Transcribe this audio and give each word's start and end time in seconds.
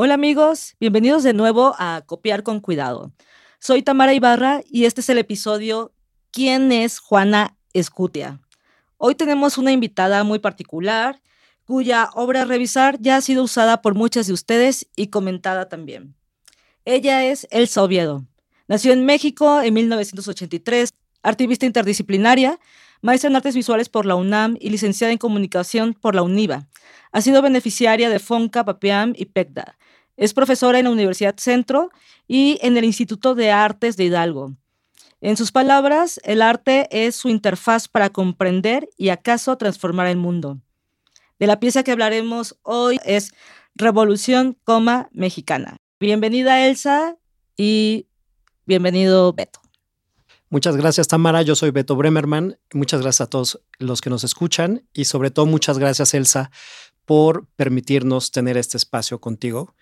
Hola 0.00 0.14
amigos, 0.14 0.76
bienvenidos 0.78 1.24
de 1.24 1.32
nuevo 1.32 1.74
a 1.76 2.04
Copiar 2.06 2.44
con 2.44 2.60
Cuidado. 2.60 3.10
Soy 3.58 3.82
Tamara 3.82 4.14
Ibarra 4.14 4.60
y 4.70 4.84
este 4.84 5.00
es 5.00 5.08
el 5.08 5.18
episodio 5.18 5.92
¿Quién 6.30 6.70
es 6.70 7.00
Juana 7.00 7.56
Escutia? 7.72 8.40
Hoy 8.96 9.16
tenemos 9.16 9.58
una 9.58 9.72
invitada 9.72 10.22
muy 10.22 10.38
particular 10.38 11.20
cuya 11.64 12.10
obra 12.14 12.42
a 12.42 12.44
revisar 12.44 13.00
ya 13.00 13.16
ha 13.16 13.20
sido 13.20 13.42
usada 13.42 13.82
por 13.82 13.96
muchas 13.96 14.28
de 14.28 14.34
ustedes 14.34 14.86
y 14.94 15.08
comentada 15.08 15.68
también. 15.68 16.14
Ella 16.84 17.24
es 17.24 17.48
Elsa 17.50 17.82
Oviedo. 17.82 18.24
Nació 18.68 18.92
en 18.92 19.04
México 19.04 19.60
en 19.62 19.74
1983, 19.74 20.90
activista 21.24 21.66
interdisciplinaria, 21.66 22.60
maestra 23.02 23.30
en 23.30 23.34
artes 23.34 23.56
visuales 23.56 23.88
por 23.88 24.06
la 24.06 24.14
UNAM 24.14 24.56
y 24.60 24.70
licenciada 24.70 25.12
en 25.12 25.18
comunicación 25.18 25.92
por 25.94 26.14
la 26.14 26.22
UNIVA. 26.22 26.68
Ha 27.10 27.20
sido 27.20 27.42
beneficiaria 27.42 28.10
de 28.10 28.20
FONCA, 28.20 28.64
PAPEAM 28.64 29.14
y 29.16 29.24
PECDA. 29.24 29.76
Es 30.18 30.34
profesora 30.34 30.80
en 30.80 30.86
la 30.86 30.90
Universidad 30.90 31.36
Centro 31.38 31.90
y 32.26 32.58
en 32.60 32.76
el 32.76 32.84
Instituto 32.84 33.36
de 33.36 33.52
Artes 33.52 33.96
de 33.96 34.04
Hidalgo. 34.04 34.56
En 35.20 35.36
sus 35.36 35.52
palabras, 35.52 36.20
el 36.24 36.42
arte 36.42 36.88
es 36.90 37.14
su 37.14 37.28
interfaz 37.28 37.86
para 37.86 38.10
comprender 38.10 38.88
y 38.96 39.10
acaso 39.10 39.56
transformar 39.56 40.08
el 40.08 40.16
mundo. 40.16 40.58
De 41.38 41.46
la 41.46 41.60
pieza 41.60 41.84
que 41.84 41.92
hablaremos 41.92 42.58
hoy 42.62 42.98
es 43.04 43.32
Revolución, 43.76 44.58
coma, 44.64 45.08
mexicana. 45.12 45.76
Bienvenida 46.00 46.66
Elsa 46.66 47.16
y 47.56 48.08
bienvenido 48.66 49.32
Beto. 49.32 49.60
Muchas 50.50 50.76
gracias 50.76 51.06
Tamara, 51.06 51.42
yo 51.42 51.54
soy 51.54 51.70
Beto 51.70 51.94
Bremerman. 51.94 52.58
Muchas 52.72 53.02
gracias 53.02 53.20
a 53.20 53.30
todos 53.30 53.60
los 53.78 54.00
que 54.00 54.10
nos 54.10 54.24
escuchan 54.24 54.84
y 54.92 55.04
sobre 55.04 55.30
todo 55.30 55.46
muchas 55.46 55.78
gracias 55.78 56.12
Elsa 56.12 56.50
por 57.04 57.46
permitirnos 57.54 58.32
tener 58.32 58.56
este 58.56 58.76
espacio 58.76 59.20
contigo. 59.20 59.74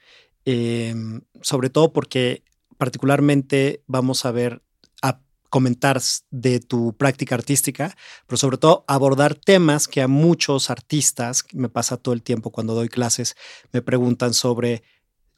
Em, 0.48 1.22
sobre 1.42 1.70
todo 1.70 1.92
porque 1.92 2.44
particularmente 2.78 3.82
vamos 3.88 4.24
a 4.24 4.30
ver, 4.30 4.62
a 5.02 5.20
comentar 5.50 6.00
de 6.30 6.60
tu 6.60 6.96
práctica 6.96 7.34
artística, 7.34 7.96
pero 8.28 8.36
sobre 8.36 8.56
todo 8.56 8.84
abordar 8.86 9.34
temas 9.34 9.88
que 9.88 10.02
a 10.02 10.08
muchos 10.08 10.70
artistas, 10.70 11.44
me 11.52 11.68
pasa 11.68 11.96
todo 11.96 12.14
el 12.14 12.22
tiempo 12.22 12.52
cuando 12.52 12.74
doy 12.74 12.88
clases, 12.88 13.34
me 13.72 13.82
preguntan 13.82 14.34
sobre 14.34 14.84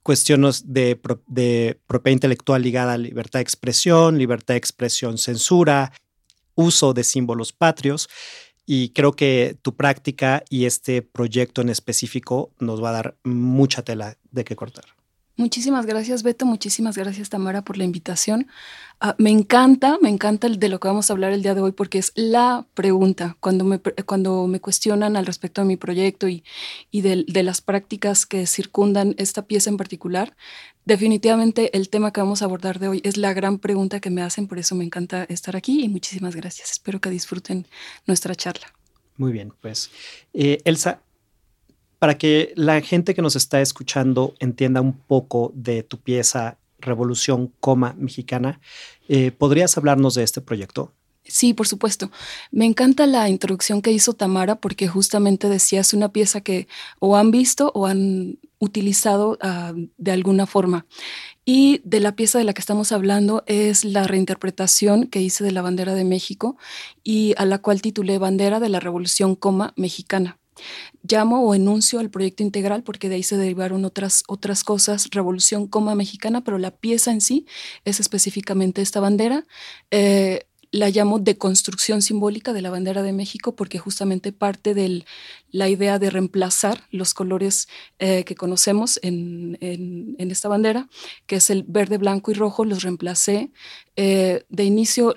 cuestiones 0.02 0.72
de, 0.72 0.96
propiedad 1.86 2.12
intelectual 2.12 2.60
ligada 2.60 2.92
a 2.92 2.98
libertad 2.98 3.38
de 3.38 3.44
expresión, 3.44 4.18
libertad 4.18 4.54
de 4.54 4.58
expresión, 4.58 5.16
censura, 5.16 5.92
uso 6.54 6.92
de 6.92 7.04
símbolos 7.04 7.54
patrios. 7.54 8.10
Y 8.66 8.90
creo 8.90 9.12
que 9.12 9.56
tu 9.62 9.74
práctica 9.74 10.44
y 10.50 10.66
este 10.66 11.00
proyecto 11.00 11.62
en 11.62 11.70
específico 11.70 12.52
nos 12.58 12.82
va 12.82 12.90
a 12.90 12.92
dar 12.92 13.16
mucha 13.24 13.82
tela 13.82 14.18
de 14.30 14.44
qué 14.44 14.54
cortar. 14.54 14.97
Muchísimas 15.38 15.86
gracias, 15.86 16.24
Beto. 16.24 16.46
Muchísimas 16.46 16.98
gracias, 16.98 17.30
Tamara, 17.30 17.62
por 17.62 17.78
la 17.78 17.84
invitación. 17.84 18.48
Ah, 18.98 19.14
me 19.18 19.30
encanta, 19.30 19.96
me 20.02 20.08
encanta 20.08 20.48
de 20.48 20.68
lo 20.68 20.80
que 20.80 20.88
vamos 20.88 21.08
a 21.08 21.12
hablar 21.12 21.30
el 21.30 21.42
día 21.42 21.54
de 21.54 21.60
hoy 21.60 21.70
porque 21.70 21.98
es 21.98 22.10
la 22.16 22.66
pregunta. 22.74 23.36
Cuando 23.38 23.62
me, 23.62 23.78
cuando 23.78 24.48
me 24.48 24.60
cuestionan 24.60 25.16
al 25.16 25.26
respecto 25.26 25.60
de 25.60 25.68
mi 25.68 25.76
proyecto 25.76 26.26
y, 26.26 26.42
y 26.90 27.02
de, 27.02 27.24
de, 27.28 27.42
las 27.44 27.60
prácticas 27.60 28.26
que 28.26 28.48
circundan 28.48 29.14
esta 29.16 29.42
pieza 29.46 29.70
en 29.70 29.76
particular, 29.76 30.36
definitivamente 30.84 31.76
el 31.76 31.88
tema 31.88 32.12
que 32.12 32.20
vamos 32.20 32.42
a 32.42 32.46
abordar 32.46 32.80
de 32.80 32.88
hoy 32.88 33.00
es 33.04 33.16
la 33.16 33.32
gran 33.32 33.60
pregunta 33.60 34.00
que 34.00 34.10
me 34.10 34.22
hacen. 34.22 34.48
Por 34.48 34.58
eso 34.58 34.74
me 34.74 34.84
encanta 34.84 35.22
estar 35.28 35.54
aquí 35.54 35.84
y 35.84 35.88
muchísimas 35.88 36.34
gracias. 36.34 36.72
Espero 36.72 37.00
que 37.00 37.10
disfruten 37.10 37.64
nuestra 38.08 38.34
charla. 38.34 38.74
Muy 39.16 39.30
bien, 39.30 39.52
pues 39.60 39.92
eh, 40.34 40.60
Elsa, 40.64 41.00
para 41.98 42.18
que 42.18 42.52
la 42.56 42.80
gente 42.80 43.14
que 43.14 43.22
nos 43.22 43.36
está 43.36 43.60
escuchando 43.60 44.34
entienda 44.38 44.80
un 44.80 44.92
poco 44.92 45.52
de 45.54 45.82
tu 45.82 45.98
pieza 45.98 46.58
Revolución, 46.80 47.52
coma, 47.58 47.96
mexicana, 47.98 48.60
eh, 49.08 49.32
¿podrías 49.32 49.76
hablarnos 49.76 50.14
de 50.14 50.22
este 50.22 50.40
proyecto? 50.40 50.92
Sí, 51.24 51.52
por 51.52 51.68
supuesto. 51.68 52.10
Me 52.50 52.64
encanta 52.64 53.06
la 53.06 53.28
introducción 53.28 53.82
que 53.82 53.92
hizo 53.92 54.14
Tamara 54.14 54.54
porque 54.54 54.88
justamente 54.88 55.48
decía 55.48 55.82
una 55.92 56.10
pieza 56.10 56.40
que 56.40 56.68
o 57.00 57.16
han 57.16 57.30
visto 57.30 57.70
o 57.74 57.86
han 57.86 58.38
utilizado 58.58 59.38
uh, 59.42 59.88
de 59.98 60.12
alguna 60.12 60.46
forma. 60.46 60.86
Y 61.44 61.82
de 61.84 62.00
la 62.00 62.16
pieza 62.16 62.38
de 62.38 62.44
la 62.44 62.54
que 62.54 62.60
estamos 62.60 62.92
hablando 62.92 63.44
es 63.46 63.84
la 63.84 64.04
reinterpretación 64.04 65.06
que 65.06 65.20
hice 65.20 65.44
de 65.44 65.52
la 65.52 65.62
bandera 65.62 65.94
de 65.94 66.04
México 66.04 66.56
y 67.04 67.34
a 67.36 67.44
la 67.44 67.58
cual 67.58 67.82
titulé 67.82 68.18
Bandera 68.18 68.58
de 68.58 68.70
la 68.70 68.80
Revolución, 68.80 69.34
coma, 69.34 69.74
mexicana. 69.76 70.38
Llamo 71.02 71.42
o 71.42 71.54
enuncio 71.54 72.00
al 72.00 72.10
proyecto 72.10 72.42
integral 72.42 72.82
porque 72.82 73.08
de 73.08 73.16
ahí 73.16 73.22
se 73.22 73.36
derivaron 73.36 73.84
otras, 73.84 74.24
otras 74.28 74.64
cosas, 74.64 75.08
Revolución 75.10 75.66
Coma 75.66 75.94
Mexicana, 75.94 76.42
pero 76.42 76.58
la 76.58 76.70
pieza 76.70 77.12
en 77.12 77.20
sí 77.20 77.46
es 77.84 78.00
específicamente 78.00 78.82
esta 78.82 79.00
bandera. 79.00 79.44
Eh, 79.90 80.48
la 80.70 80.90
llamo 80.90 81.18
deconstrucción 81.18 82.02
simbólica 82.02 82.52
de 82.52 82.62
la 82.62 82.70
bandera 82.70 83.02
de 83.02 83.12
México 83.12 83.56
porque 83.56 83.78
justamente 83.78 84.32
parte 84.32 84.74
de 84.74 85.04
la 85.50 85.68
idea 85.68 85.98
de 85.98 86.10
reemplazar 86.10 86.84
los 86.90 87.14
colores 87.14 87.68
eh, 87.98 88.24
que 88.24 88.34
conocemos 88.34 89.00
en, 89.02 89.56
en, 89.60 90.30
esta 90.30 90.48
bandera, 90.48 90.88
que 91.26 91.36
es 91.36 91.48
el 91.50 91.64
verde, 91.66 91.96
blanco 91.96 92.30
y 92.30 92.34
rojo, 92.34 92.64
los 92.64 92.82
reemplacé. 92.82 93.50
Eh, 93.96 94.44
de 94.50 94.64
inicio 94.64 95.14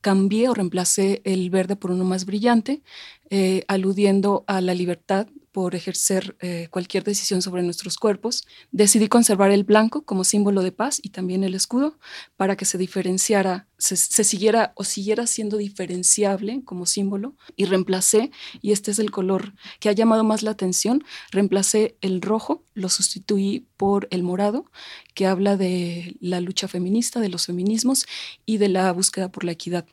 cambié 0.00 0.48
o 0.48 0.54
reemplacé 0.54 1.20
el 1.24 1.50
verde 1.50 1.76
por 1.76 1.90
uno 1.90 2.04
más 2.04 2.24
brillante, 2.24 2.82
eh, 3.30 3.64
aludiendo 3.68 4.44
a 4.46 4.60
la 4.60 4.74
libertad 4.74 5.28
por 5.52 5.74
ejercer 5.74 6.36
eh, 6.40 6.68
cualquier 6.70 7.04
decisión 7.04 7.42
sobre 7.42 7.62
nuestros 7.62 7.96
cuerpos. 7.96 8.46
Decidí 8.70 9.08
conservar 9.08 9.50
el 9.50 9.64
blanco 9.64 10.02
como 10.02 10.24
símbolo 10.24 10.62
de 10.62 10.72
paz 10.72 11.00
y 11.02 11.10
también 11.10 11.44
el 11.44 11.54
escudo 11.54 11.98
para 12.36 12.56
que 12.56 12.64
se 12.64 12.78
diferenciara, 12.78 13.66
se, 13.80 14.24
siguiera 14.24 14.72
o 14.76 14.84
siguiera 14.84 15.26
siendo 15.26 15.56
diferenciable 15.56 16.62
como 16.64 16.86
símbolo 16.86 17.34
y 17.56 17.64
reemplacé, 17.64 18.30
y 18.60 18.72
este 18.72 18.90
es 18.90 18.98
el 18.98 19.10
color 19.10 19.54
que 19.80 19.88
ha 19.88 19.92
llamado 19.92 20.22
más 20.22 20.42
la 20.42 20.50
atención, 20.50 21.02
reemplacé 21.30 21.96
el 22.02 22.20
rojo, 22.20 22.62
lo 22.74 22.88
sustituí 22.88 23.66
por 23.76 24.06
el 24.10 24.22
morado, 24.22 24.66
que 25.14 25.26
habla 25.26 25.56
de 25.56 26.16
la 26.20 26.40
lucha 26.40 26.68
feminista, 26.68 27.20
de 27.20 27.30
los 27.30 27.46
feminismos 27.46 28.06
y 28.44 28.58
de 28.58 28.68
la 28.68 28.92
búsqueda 28.92 29.32
por 29.32 29.44
la 29.44 29.52
equidad. 29.52 29.86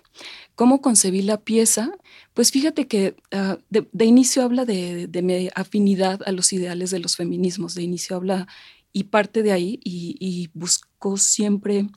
¿Cómo 0.55 0.81
concebí 0.81 1.21
la 1.21 1.41
pieza? 1.41 1.91
Pues 2.33 2.51
fíjate 2.51 2.87
que 2.87 3.15
uh, 3.33 3.57
de, 3.69 4.05
inicio 4.05 4.43
habla 4.43 4.65
de, 4.65 5.07
de, 5.07 5.21
mi 5.21 5.49
afinidad 5.55 6.21
a 6.25 6.31
los 6.31 6.51
ideales 6.51 6.91
de 6.91 6.99
los 6.99 7.15
feminismos, 7.15 7.73
de 7.73 7.83
inicio 7.83 8.17
habla 8.17 8.47
y 8.91 9.05
parte 9.05 9.43
de 9.43 9.51
ahí 9.51 9.79
y 9.83 10.49
buscó 10.53 11.17
siempre 11.17 11.87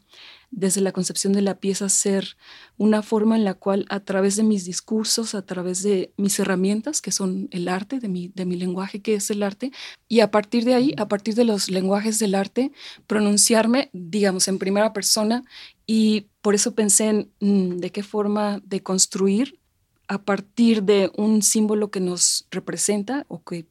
desde 0.51 0.81
la 0.81 0.93
concepción 0.93 1.33
de 1.33 1.43
la 1.43 1.57
pieza 1.61 1.89
ser 1.89 2.37
una 2.77 3.03
forma 3.03 3.37
en 3.37 3.45
la 3.45 3.55
cual 3.55 3.87
a 3.89 4.01
través 4.01 4.37
de 4.37 4.43
mis 4.43 4.65
discursos, 4.65 5.35
a 5.35 5.43
través 5.43 5.83
de 5.83 6.13
mis 6.17 6.39
herramientas, 6.39 7.01
que 7.01 7.13
son 7.13 7.49
el 7.53 7.69
arte, 7.69 8.01
de 8.01 8.09
mi, 8.09 8.29
de 8.35 8.47
mi 8.47 8.57
lenguaje, 8.57 9.01
que 9.01 9.15
es 9.15 9.31
el 9.31 9.43
arte, 9.43 9.71
y 10.09 10.21
a 10.21 10.31
partir 10.31 10.65
de 10.65 10.75
ahí, 10.75 10.95
a 10.97 11.09
partir 11.09 11.35
de 11.35 11.45
los 11.45 11.71
lenguajes 11.71 12.19
del 12.19 12.35
arte, 12.35 12.73
pronunciarme, 13.07 13.91
digamos, 13.93 14.49
en 14.49 14.59
primera 14.59 14.93
persona 14.93 15.45
y 15.87 16.29
por 16.43 16.55
eso 16.55 16.75
pensé 16.75 17.09
en 17.09 17.31
mm, 17.41 17.79
de 17.79 17.91
qué 17.91 18.03
forma 18.03 18.61
de 18.65 18.83
construir 18.83 19.61
a 20.09 20.23
partir 20.23 20.83
de 20.83 21.11
un 21.17 21.43
símbolo 21.43 21.91
que 21.91 22.01
nos 22.01 22.47
representa 22.51 23.25
o 23.29 23.45
que 23.45 23.67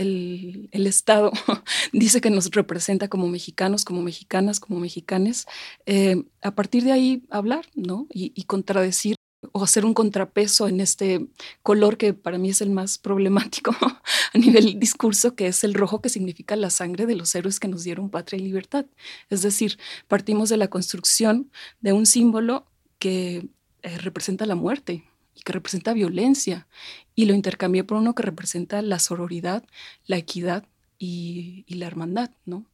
el, 0.00 0.86
Estado 0.86 1.32
dice 1.92 2.20
que 2.20 2.30
nos 2.30 2.50
representa 2.50 3.08
como 3.08 3.28
mexicanos, 3.28 3.84
como 3.84 4.02
mexicanas, 4.02 4.60
como 4.60 4.80
mexicanes, 4.80 5.46
eh, 5.86 6.24
a 6.42 6.54
partir 6.54 6.84
de 6.84 6.92
ahí 6.92 7.22
hablar, 7.30 7.66
¿no? 7.74 8.06
Y, 8.12 8.32
y, 8.34 8.44
contradecir 8.44 9.16
o 9.52 9.62
hacer 9.62 9.84
un 9.84 9.94
contrapeso 9.94 10.68
en 10.68 10.80
este 10.80 11.26
color 11.62 11.96
que 11.96 12.12
para 12.12 12.38
mí 12.38 12.50
es 12.50 12.60
el 12.60 12.70
más 12.70 12.98
problemático 12.98 13.74
a 14.34 14.38
nivel 14.38 14.78
discurso, 14.78 15.34
que 15.34 15.46
es 15.46 15.64
el 15.64 15.74
rojo 15.74 16.00
que 16.02 16.08
significa 16.08 16.56
la 16.56 16.70
sangre 16.70 17.06
de 17.06 17.14
los 17.14 17.34
héroes 17.34 17.60
que 17.60 17.68
nos 17.68 17.84
dieron 17.84 18.10
patria 18.10 18.38
y 18.40 18.44
libertad. 18.44 18.86
Es 19.28 19.42
decir, 19.42 19.78
partimos 20.08 20.48
de 20.48 20.56
la 20.56 20.68
construcción 20.68 21.50
de 21.80 21.92
un 21.92 22.06
símbolo 22.06 22.66
que 22.98 23.48
eh, 23.82 23.98
representa 23.98 24.44
la 24.44 24.56
muerte 24.56 25.09
que 25.44 25.52
representa 25.52 25.92
violencia 25.92 26.66
y 27.14 27.26
lo 27.26 27.34
intercambié 27.34 27.84
por 27.84 27.98
uno 27.98 28.14
que 28.14 28.22
representa 28.22 28.82
la 28.82 28.98
sororidad, 28.98 29.64
la 30.06 30.16
equidad 30.16 30.66
y, 30.98 31.64
la 31.68 31.86
hermandad, 31.86 32.30
¿no? 32.44 32.66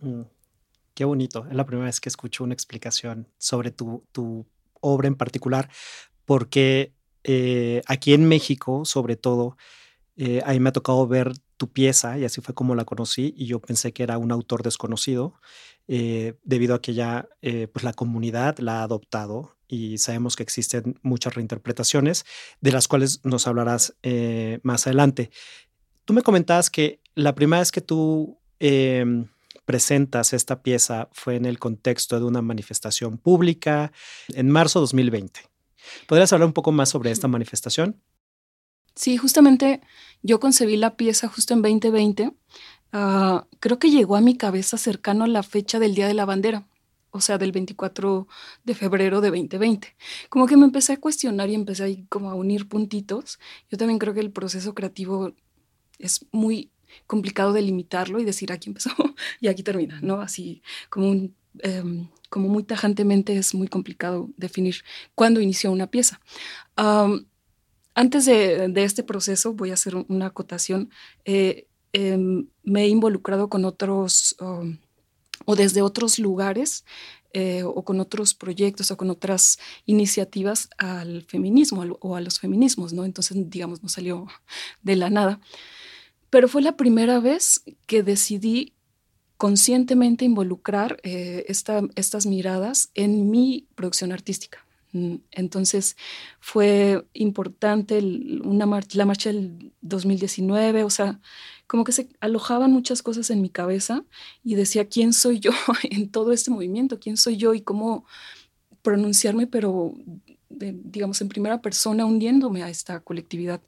Mm, 0.00 0.22
qué 0.94 1.04
bonito. 1.04 1.46
Es 1.48 1.54
la 1.54 1.66
primera 1.66 1.86
vez 1.86 2.00
que 2.00 2.08
escucho 2.08 2.44
una 2.44 2.54
explicación 2.54 3.28
sobre 3.38 3.70
tu, 3.70 4.04
tu 4.12 4.46
obra 4.80 5.08
en 5.08 5.16
particular, 5.16 5.70
porque 6.24 6.92
eh, 7.24 7.82
aquí 7.86 8.14
en 8.14 8.26
México, 8.26 8.84
sobre 8.84 9.16
todo, 9.16 9.56
eh, 10.16 10.42
a 10.44 10.52
mí 10.52 10.60
me 10.60 10.68
ha 10.68 10.72
tocado 10.72 11.06
ver 11.06 11.32
tu 11.56 11.68
pieza 11.68 12.18
y 12.18 12.24
así 12.24 12.40
fue 12.40 12.54
como 12.54 12.74
la 12.74 12.84
conocí 12.84 13.34
y 13.36 13.46
yo 13.46 13.60
pensé 13.60 13.92
que 13.92 14.02
era 14.02 14.18
un 14.18 14.32
autor 14.32 14.62
desconocido 14.62 15.34
eh, 15.88 16.34
debido 16.44 16.74
a 16.74 16.82
que 16.82 16.94
ya 16.94 17.28
eh, 17.40 17.68
pues 17.68 17.84
la 17.84 17.92
comunidad 17.92 18.58
la 18.58 18.80
ha 18.80 18.82
adoptado 18.82 19.56
y 19.72 19.96
sabemos 19.96 20.36
que 20.36 20.42
existen 20.42 21.00
muchas 21.00 21.34
reinterpretaciones 21.34 22.26
de 22.60 22.72
las 22.72 22.88
cuales 22.88 23.20
nos 23.24 23.46
hablarás 23.46 23.94
eh, 24.02 24.60
más 24.62 24.86
adelante. 24.86 25.30
Tú 26.04 26.12
me 26.12 26.20
comentabas 26.20 26.68
que 26.68 27.00
la 27.14 27.34
primera 27.34 27.60
vez 27.60 27.72
que 27.72 27.80
tú 27.80 28.38
em, 28.60 29.28
presentas 29.64 30.34
esta 30.34 30.62
pieza 30.62 31.08
fue 31.12 31.36
en 31.36 31.46
el 31.46 31.58
contexto 31.58 32.20
de 32.20 32.26
una 32.26 32.42
manifestación 32.42 33.16
pública 33.16 33.92
en 34.34 34.50
marzo 34.50 34.80
de 34.80 34.82
2020. 34.82 35.40
¿Podrías 36.06 36.30
hablar 36.34 36.48
un 36.48 36.52
poco 36.52 36.70
más 36.70 36.90
sobre 36.90 37.10
esta 37.10 37.26
manifestación? 37.26 37.98
Sí, 38.94 39.16
justamente 39.16 39.80
yo 40.22 40.38
concebí 40.38 40.76
la 40.76 40.96
pieza 40.96 41.28
justo 41.28 41.54
en 41.54 41.62
2020. 41.62 42.30
Ah, 42.92 43.46
creo 43.58 43.78
que 43.78 43.90
llegó 43.90 44.16
a 44.16 44.20
mi 44.20 44.36
cabeza 44.36 44.76
cercano 44.76 45.24
a 45.24 45.28
la 45.28 45.42
fecha 45.42 45.78
del 45.78 45.94
Día 45.94 46.08
de 46.08 46.14
la 46.14 46.26
Bandera, 46.26 46.66
o 47.12 47.20
sea, 47.20 47.38
del 47.38 47.52
24 47.52 48.26
de 48.64 48.74
febrero 48.74 49.20
de 49.20 49.28
2020. 49.28 49.94
Como 50.30 50.46
que 50.46 50.56
me 50.56 50.64
empecé 50.64 50.94
a 50.94 50.96
cuestionar 50.96 51.48
y 51.50 51.54
empecé 51.54 51.84
ahí 51.84 52.06
como 52.08 52.30
a 52.30 52.34
unir 52.34 52.68
puntitos. 52.68 53.38
Yo 53.70 53.78
también 53.78 53.98
creo 53.98 54.14
que 54.14 54.20
el 54.20 54.32
proceso 54.32 54.74
creativo 54.74 55.32
es 55.98 56.26
muy 56.32 56.70
complicado 57.06 57.52
delimitarlo 57.52 58.18
y 58.18 58.24
decir 58.24 58.50
aquí 58.50 58.70
empezó 58.70 58.90
y 59.40 59.48
aquí 59.48 59.62
termina, 59.62 60.00
¿no? 60.02 60.20
Así 60.20 60.62
como 60.90 61.08
un... 61.08 61.36
Em, 61.60 62.08
como 62.30 62.48
muy 62.48 62.62
tajantemente 62.62 63.36
es 63.36 63.54
muy 63.54 63.68
complicado 63.68 64.30
definir 64.38 64.76
cuándo 65.14 65.42
inició 65.42 65.70
una 65.70 65.88
pieza. 65.88 66.18
antes 67.94 68.24
de, 68.24 68.72
este 68.76 69.02
proceso, 69.02 69.52
voy 69.52 69.70
a 69.70 69.74
hacer 69.74 69.96
una 70.08 70.26
acotación, 70.26 70.88
eh, 71.26 71.66
em, 71.92 72.48
me 72.62 72.84
he 72.84 72.88
involucrado 72.88 73.50
con 73.50 73.66
otros 73.66 74.34
um, 74.40 74.78
o 75.44 75.56
desde 75.56 75.82
otros 75.82 76.18
lugares 76.18 76.84
eh, 77.34 77.62
o 77.64 77.82
con 77.82 77.98
otros 78.00 78.34
proyectos 78.34 78.90
o 78.90 78.96
con 78.96 79.08
otras 79.10 79.58
iniciativas 79.86 80.68
al 80.76 81.22
feminismo 81.22 81.82
o 82.00 82.16
a 82.16 82.20
los 82.20 82.38
feminismos, 82.38 82.92
¿no? 82.92 83.04
Entonces, 83.04 83.36
digamos, 83.48 83.82
no 83.82 83.88
salió 83.88 84.26
de 84.82 84.96
la 84.96 85.08
nada. 85.08 85.40
Pero 86.28 86.48
fue 86.48 86.62
la 86.62 86.76
primera 86.76 87.20
vez 87.20 87.62
que 87.86 88.02
decidí 88.02 88.74
conscientemente 89.38 90.24
involucrar 90.24 91.00
eh, 91.02 91.46
estas 91.48 92.26
miradas 92.26 92.90
en 92.94 93.30
mi 93.30 93.66
producción 93.74 94.12
artística. 94.12 94.64
Mm, 94.92 95.16
entonces 95.30 95.96
fue 96.38 97.04
importante 97.14 97.98
una 98.44 98.66
la 98.92 99.06
marcha 99.06 99.32
del 99.32 99.72
2019, 99.80 100.84
o 100.84 100.90
sea, 100.90 101.20
como 101.72 101.84
que 101.84 101.92
se 101.92 102.10
alojaban 102.20 102.70
muchas 102.70 103.02
cosas 103.02 103.30
en 103.30 103.40
mi 103.40 103.48
cabeza 103.48 104.04
y 104.44 104.56
decía, 104.56 104.90
¿quién 104.90 105.14
soy 105.14 105.40
yo 105.40 105.52
en 105.84 106.10
todo 106.10 106.34
este 106.34 106.50
movimiento? 106.50 107.00
¿Quién 107.00 107.16
soy 107.16 107.38
yo 107.38 107.54
y 107.54 107.62
cómo 107.62 108.04
pronunciarme, 108.82 109.46
pero 109.46 109.94
digamos 110.50 111.22
en 111.22 111.30
primera 111.30 111.62
persona, 111.62 112.04
hundiéndome 112.04 112.62
a 112.62 112.68
esta 112.68 113.00
colectividad? 113.00 113.62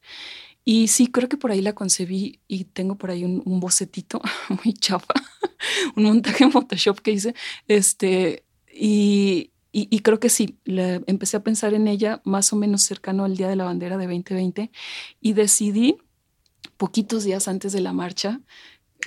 Y 0.66 0.88
sí, 0.88 1.06
creo 1.06 1.30
que 1.30 1.38
por 1.38 1.50
ahí 1.50 1.62
la 1.62 1.72
concebí 1.72 2.40
y 2.46 2.64
tengo 2.64 2.96
por 2.96 3.10
ahí 3.10 3.24
un, 3.24 3.58
bocetito 3.58 4.20
muy 4.64 4.74
chafa, 4.74 5.14
un 5.96 6.02
montaje 6.04 6.44
en 6.44 6.52
Photoshop 6.52 7.00
que 7.00 7.12
hice. 7.12 7.34
Este, 7.68 8.44
y, 8.70 9.50
y, 9.72 10.00
creo 10.00 10.20
que 10.20 10.28
sí, 10.28 10.58
empecé 10.66 11.38
a 11.38 11.42
pensar 11.42 11.72
en 11.72 11.88
ella 11.88 12.20
más 12.24 12.52
o 12.52 12.56
menos 12.56 12.82
cercano 12.82 13.24
al 13.24 13.34
Día 13.34 13.48
de 13.48 13.56
la 13.56 13.64
Bandera 13.64 13.96
de 13.96 14.04
2020 14.04 14.70
y 15.22 15.32
decidí, 15.32 15.96
poquitos 16.76 17.24
días 17.24 17.48
antes 17.48 17.72
de 17.72 17.80
la 17.80 17.92
marcha, 17.92 18.40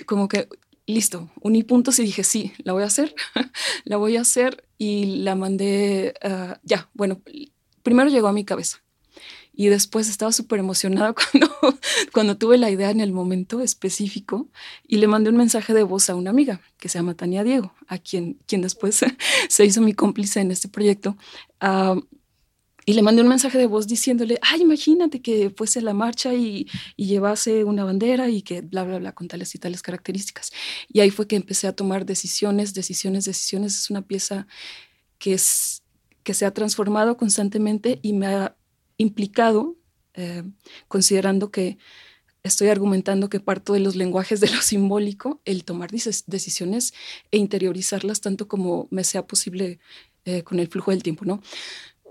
como 0.06 0.28
que, 0.28 0.48
listo, 0.86 1.30
uní 1.40 1.62
puntos 1.64 1.98
y 1.98 2.02
dije, 2.04 2.24
sí, 2.24 2.52
la 2.58 2.72
voy 2.72 2.82
a 2.82 2.86
hacer, 2.86 3.14
la 3.84 3.96
voy 3.96 4.16
a 4.16 4.22
hacer 4.22 4.64
y 4.78 5.22
la 5.22 5.34
mandé, 5.34 6.14
ah, 6.22 6.58
ya, 6.62 6.88
bueno, 6.94 7.20
primero 7.82 8.10
llegó 8.10 8.28
a 8.28 8.32
mi 8.32 8.44
cabeza 8.44 8.82
y 9.58 9.66
después 9.66 10.08
estaba 10.08 10.30
súper 10.30 10.60
emocionada 10.60 11.12
cuando, 11.32 11.50
cuando 12.12 12.38
tuve 12.38 12.58
la 12.58 12.70
idea 12.70 12.90
en 12.90 13.00
el 13.00 13.12
momento 13.12 13.60
específico 13.60 14.46
y 14.86 14.98
le 14.98 15.08
mandé 15.08 15.30
un 15.30 15.36
mensaje 15.36 15.74
de 15.74 15.82
voz 15.82 16.08
a 16.08 16.14
una 16.14 16.30
amiga 16.30 16.60
que 16.78 16.88
se 16.88 17.00
llama 17.00 17.14
Tania 17.14 17.42
Diego, 17.42 17.74
a 17.88 17.98
quien, 17.98 18.38
quien 18.46 18.62
después 18.62 19.04
se 19.48 19.64
hizo 19.64 19.80
mi 19.80 19.94
cómplice 19.94 20.40
en 20.40 20.52
este 20.52 20.68
proyecto. 20.68 21.16
Ah, 21.60 21.96
y 22.88 22.94
le 22.94 23.02
mandé 23.02 23.20
un 23.20 23.28
mensaje 23.28 23.58
de 23.58 23.66
voz 23.66 23.86
diciéndole, 23.86 24.38
ay, 24.40 24.62
imagínate 24.62 25.20
que 25.20 25.50
fuese 25.54 25.82
la 25.82 25.92
marcha 25.92 26.32
y, 26.32 26.66
llevase 26.96 27.64
una 27.64 27.84
bandera 27.84 28.30
y 28.30 28.40
que 28.40 28.62
bla, 28.62 28.82
bla, 28.82 28.98
bla, 28.98 29.12
con 29.12 29.28
tales 29.28 29.54
y 29.54 29.58
tales 29.58 29.82
características. 29.82 30.52
Y 30.90 31.00
ahí 31.00 31.10
fue 31.10 31.26
que 31.26 31.36
empecé 31.36 31.66
a 31.66 31.74
tomar 31.74 32.06
decisiones, 32.06 32.72
decisiones, 32.72 33.26
decisiones. 33.26 33.76
Es 33.76 33.90
una 33.90 34.00
pieza 34.00 34.46
que, 35.18 35.34
es, 35.34 35.82
que 36.22 36.32
se 36.32 36.46
ha 36.46 36.54
transformado 36.54 37.18
constantemente 37.18 37.98
y 38.00 38.14
me 38.14 38.28
ha 38.28 38.56
implicado, 38.96 39.76
eh, 40.14 40.44
considerando 40.88 41.50
que 41.50 41.76
estoy 42.42 42.68
argumentando 42.68 43.28
que 43.28 43.38
parto 43.38 43.74
de 43.74 43.80
los 43.80 43.96
lenguajes 43.96 44.40
de 44.40 44.48
lo 44.48 44.62
simbólico, 44.62 45.42
el 45.44 45.64
tomar 45.64 45.90
decisiones 45.90 46.94
e 47.32 47.36
interiorizarlas 47.36 48.22
tanto 48.22 48.48
como 48.48 48.88
me 48.90 49.04
sea 49.04 49.26
posible 49.26 49.78
eh, 50.24 50.42
con 50.42 50.58
el 50.58 50.68
flujo 50.68 50.90
del 50.90 51.02
tiempo, 51.02 51.26
¿no? 51.26 51.42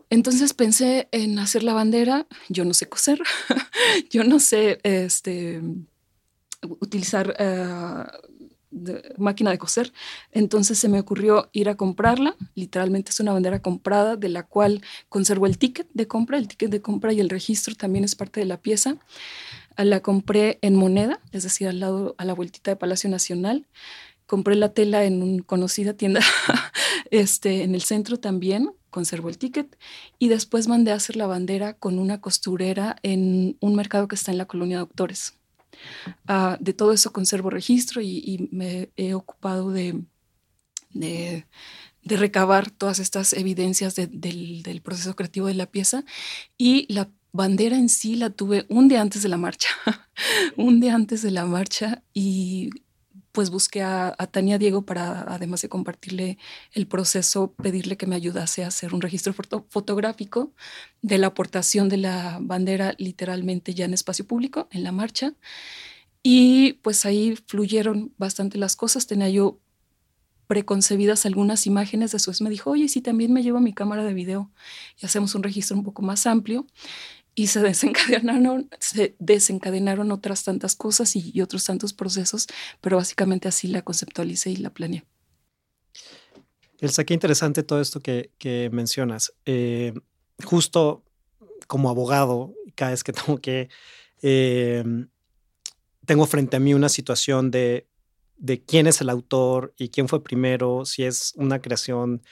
Entonces 0.09 0.53
pensé 0.53 1.09
en 1.11 1.37
hacer 1.39 1.63
la 1.63 1.73
bandera, 1.73 2.27
yo 2.49 2.63
no 2.63 2.73
sé 2.73 2.87
coser, 2.87 3.19
yo 4.09 4.23
no 4.23 4.39
sé 4.39 4.79
este, 4.83 5.61
utilizar 6.61 7.35
eh, 7.39 8.05
máquina 9.17 9.51
de 9.51 9.57
coser. 9.57 9.91
Entonces 10.31 10.77
se 10.77 10.89
me 10.89 10.99
ocurrió 10.99 11.49
ir 11.51 11.69
a 11.69 11.75
comprarla. 11.75 12.35
Literalmente 12.55 13.11
es 13.11 13.19
una 13.19 13.33
bandera 13.33 13.61
comprada 13.61 14.15
de 14.15 14.29
la 14.29 14.43
cual 14.43 14.81
conservo 15.09 15.45
el 15.45 15.57
ticket 15.57 15.87
de 15.93 16.07
compra. 16.07 16.37
El 16.37 16.47
ticket 16.47 16.71
de 16.71 16.81
compra 16.81 17.13
y 17.13 17.19
el 17.19 17.29
registro 17.29 17.75
también 17.75 18.03
es 18.03 18.15
parte 18.15 18.39
de 18.39 18.45
la 18.45 18.61
pieza. 18.61 18.97
La 19.77 20.01
compré 20.01 20.57
en 20.61 20.75
moneda, 20.75 21.19
es 21.31 21.43
decir, 21.43 21.67
al 21.67 21.79
lado, 21.79 22.15
a 22.17 22.25
la 22.25 22.33
vueltita 22.33 22.71
de 22.71 22.77
Palacio 22.77 23.09
Nacional. 23.09 23.67
Compré 24.25 24.55
la 24.55 24.73
tela 24.73 25.05
en 25.05 25.23
una 25.23 25.43
conocida 25.43 25.93
tienda 25.93 26.19
este, 27.11 27.63
en 27.63 27.75
el 27.75 27.83
centro 27.83 28.19
también, 28.19 28.71
conservo 28.97 29.29
el 29.29 29.37
ticket 29.37 29.77
y 30.17 30.27
después 30.27 30.67
mandé 30.67 30.91
a 30.91 30.95
hacer 30.95 31.17
la 31.17 31.27
bandera 31.27 31.75
con 31.75 31.99
una 31.99 32.19
costurera 32.19 32.95
en 33.03 33.55
un 33.59 33.75
mercado 33.75 34.07
que 34.07 34.15
está 34.15 34.31
en 34.31 34.39
la 34.39 34.47
colonia 34.47 34.79
Doctores. 34.79 35.35
Ah, 36.27 36.57
de 36.59 36.73
todo 36.73 36.93
eso 36.93 37.13
conservo 37.13 37.51
registro 37.51 38.01
y, 38.01 38.49
me 38.51 38.89
he 38.97 39.13
ocupado 39.13 39.69
de, 39.69 40.01
de, 40.93 41.45
recabar 42.05 42.71
todas 42.71 42.97
estas 42.97 43.33
evidencias 43.33 43.93
del, 43.95 44.81
proceso 44.83 45.15
creativo 45.15 45.45
de 45.45 45.53
la 45.53 45.67
pieza 45.67 46.03
y 46.57 46.91
la 46.91 47.07
bandera 47.33 47.77
en 47.77 47.89
sí 47.89 48.15
la 48.15 48.31
tuve 48.31 48.65
un 48.67 48.87
día 48.87 49.01
antes 49.01 49.21
de 49.21 49.29
la 49.29 49.37
marcha, 49.37 49.69
un 50.57 50.79
día 50.79 50.95
antes 50.95 51.21
de 51.21 51.29
la 51.29 51.45
marcha 51.45 52.01
y 52.15 52.71
pues 53.37 53.51
busqué 53.51 53.83
a, 53.83 54.15
Tania 54.31 54.57
Diego 54.57 54.83
para, 54.83 55.21
además 55.31 55.61
de 55.61 55.69
compartirle 55.69 56.39
el 56.71 56.87
proceso, 56.87 57.53
pedirle 57.53 57.95
que 57.95 58.07
me 58.07 58.15
ayudase 58.15 58.63
a 58.63 58.69
hacer 58.69 58.95
un 58.95 59.01
registro 59.01 59.31
fotográfico 59.69 60.55
de 61.03 61.19
la 61.19 61.27
aportación 61.27 61.87
de 61.87 61.97
la 61.97 62.39
bandera 62.41 62.95
literalmente 62.97 63.75
ya 63.75 63.85
en 63.85 63.93
espacio 63.93 64.25
público, 64.25 64.67
en 64.71 64.83
la 64.83 64.91
marcha. 64.91 65.35
Y 66.23 66.79
pues 66.81 67.05
ahí 67.05 67.37
fluyeron 67.45 68.11
bastante 68.17 68.57
las 68.57 68.75
cosas. 68.75 69.05
Tenía 69.05 69.29
yo 69.29 69.59
preconcebidas 70.47 71.27
algunas 71.27 71.67
imágenes, 71.67 72.13
después 72.13 72.41
me 72.41 72.49
dijo, 72.49 72.71
oye, 72.71 72.87
si 72.87 73.01
también 73.01 73.31
me 73.33 73.43
llevo 73.43 73.59
mi 73.59 73.71
cámara 73.71 74.03
de 74.03 74.15
video 74.15 74.49
y 74.99 75.05
hacemos 75.05 75.35
un 75.35 75.43
registro 75.43 75.77
un 75.77 75.83
poco 75.83 76.01
más 76.01 76.25
amplio 76.25 76.65
y 77.37 77.47
se 77.47 77.59
desencadenaron, 77.61 78.67
se 78.79 79.15
desencadenaron 79.19 80.11
otras 80.11 80.43
tantas 80.43 80.75
cosas 80.75 81.15
y, 81.15 81.39
otros 81.39 81.63
tantos 81.63 81.93
procesos, 81.93 82.47
pero 82.81 82.97
básicamente 82.97 83.47
así 83.47 83.67
la 83.67 83.83
conceptualicé 83.83 84.49
y 84.49 84.57
la 84.57 84.71
planeé. 84.71 85.05
Elsa, 86.79 87.05
qué 87.05 87.13
interesante 87.13 87.63
todo 87.63 87.79
esto 87.79 88.01
que, 88.01 88.69
mencionas. 88.73 89.33
Eh, 89.45 89.93
justo 90.43 91.03
como 91.67 91.89
abogado, 91.89 92.53
cada 92.75 92.91
vez 92.91 93.03
que 93.03 93.13
tengo 93.13 93.39
que, 93.39 93.69
eh, 94.21 94.83
tengo 96.05 96.25
frente 96.25 96.57
a 96.57 96.59
mí 96.59 96.73
una 96.73 96.89
situación 96.89 97.51
de, 97.51 97.87
de, 98.37 98.63
quién 98.63 98.87
es 98.87 98.99
el 99.01 99.09
autor 99.09 99.75
y 99.77 99.89
quién 99.89 100.07
fue 100.07 100.23
primero, 100.23 100.85
si 100.85 101.03
es 101.03 101.33
una 101.35 101.61
creación 101.61 102.23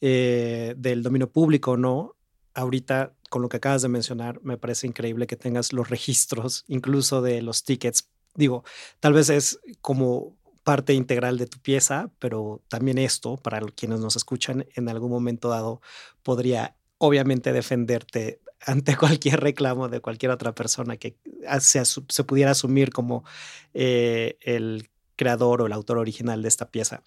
eh, 0.00 0.74
del 0.76 1.02
dominio 1.02 1.30
público 1.30 1.72
o 1.72 1.76
no. 1.76 2.16
Ahorita 2.54 3.14
con 3.32 3.40
lo 3.40 3.48
que 3.48 3.56
acabas 3.56 3.80
de 3.80 3.88
mencionar, 3.88 4.40
me 4.42 4.58
parece 4.58 4.86
increíble 4.86 5.26
que 5.26 5.36
tengas 5.36 5.72
los 5.72 5.88
registros, 5.88 6.66
incluso 6.68 7.22
de 7.22 7.40
los 7.40 7.64
tickets. 7.64 8.10
Digo, 8.34 8.62
tal 9.00 9.14
vez 9.14 9.30
es 9.30 9.58
como 9.80 10.36
parte 10.64 10.92
integral 10.92 11.38
de 11.38 11.46
tu 11.46 11.58
pieza, 11.58 12.10
pero 12.18 12.60
también 12.68 12.98
esto, 12.98 13.38
para 13.38 13.60
quienes 13.74 14.00
nos 14.00 14.16
escuchan, 14.16 14.66
en 14.74 14.90
algún 14.90 15.10
momento 15.10 15.48
dado 15.48 15.80
podría 16.22 16.76
obviamente 16.98 17.54
defenderte 17.54 18.42
ante 18.60 18.98
cualquier 18.98 19.40
reclamo 19.40 19.88
de 19.88 20.00
cualquier 20.00 20.30
otra 20.30 20.54
persona 20.54 20.98
que 20.98 21.16
se, 21.58 21.82
se 21.86 22.24
pudiera 22.24 22.50
asumir 22.50 22.92
como 22.92 23.24
eh, 23.72 24.36
el 24.42 24.90
creador 25.16 25.62
o 25.62 25.66
el 25.66 25.72
autor 25.72 25.96
original 25.96 26.42
de 26.42 26.48
esta 26.48 26.70
pieza. 26.70 27.02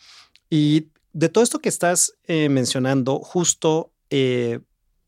Y 0.50 0.88
de 1.14 1.30
todo 1.30 1.44
esto 1.44 1.60
que 1.60 1.70
estás 1.70 2.16
eh, 2.24 2.50
mencionando, 2.50 3.20
justo 3.20 3.92
eh, 4.10 4.62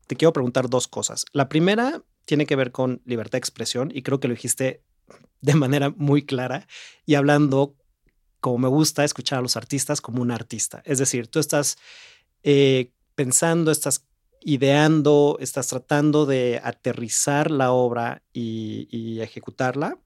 te 0.08 0.16
quiero 0.16 0.32
preguntar 0.32 0.68
dos 0.68 0.88
cosas. 0.88 1.24
La 1.32 1.48
primera 1.48 2.02
tiene 2.24 2.46
que 2.46 2.56
ver 2.56 2.72
con 2.72 3.00
libertad 3.04 3.32
de 3.32 3.38
expresión 3.38 3.90
y 3.94 4.02
creo 4.02 4.18
que 4.18 4.26
lo 4.26 4.34
dijiste 4.34 4.82
de 5.40 5.54
manera 5.54 5.90
muy 5.96 6.26
clara 6.26 6.66
y 7.06 7.14
hablando 7.14 7.76
como 8.40 8.58
me 8.58 8.68
gusta 8.68 9.04
escuchar 9.04 9.40
a 9.40 9.42
los 9.42 9.56
artistas, 9.56 10.00
como 10.00 10.22
un 10.22 10.30
artista. 10.30 10.82
Es 10.84 10.98
decir, 10.98 11.28
tú 11.28 11.38
estás 11.38 11.76
eh, 12.42 12.92
pensando, 13.14 13.70
estás 13.70 14.06
ideando, 14.40 15.36
estás 15.40 15.66
tratando 15.68 16.26
de 16.26 16.60
aterrizar 16.62 17.50
la 17.50 17.72
obra 17.72 18.22
y, 18.32 19.20
ejecutarla 19.20 19.98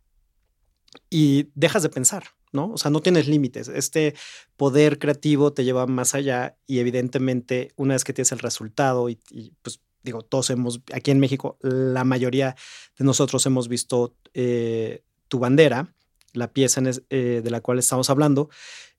y 1.11 1.51
dejas 1.55 1.83
de 1.83 1.91
pensar, 1.91 2.25
¿no? 2.51 2.73
O 2.73 2.79
sea, 2.79 2.91
no 2.91 3.01
tienes 3.01 3.29
límites. 3.29 3.69
Este 3.69 4.15
poder 4.57 4.99
creativo 4.99 5.53
te 5.53 5.65
lleva 5.65 5.87
más 5.87 6.15
allá 6.15 6.57
y 6.67 6.79
evidentemente 6.79 7.73
una 7.77 7.95
vez 7.95 8.05
que 8.05 8.15
tienes 8.15 8.33
el 8.33 8.39
resultado 8.39 9.11
y, 9.11 9.21
pues 9.63 9.81
digo, 10.03 10.23
todos 10.23 10.51
hemos, 10.51 10.81
aquí 10.93 11.11
en 11.11 11.21
México, 11.21 11.59
la 11.61 12.05
mayoría 12.05 12.57
de 12.99 13.05
nosotros 13.05 13.45
hemos 13.47 13.69
visto 13.69 14.17
eh, 14.35 15.05
tu 15.29 15.39
bandera, 15.39 15.95
la 16.33 16.53
pieza 16.53 16.83
eh, 17.11 17.41
de 17.43 17.51
la 17.51 17.61
cual 17.61 17.79
estamos 17.79 18.11
hablando. 18.11 18.51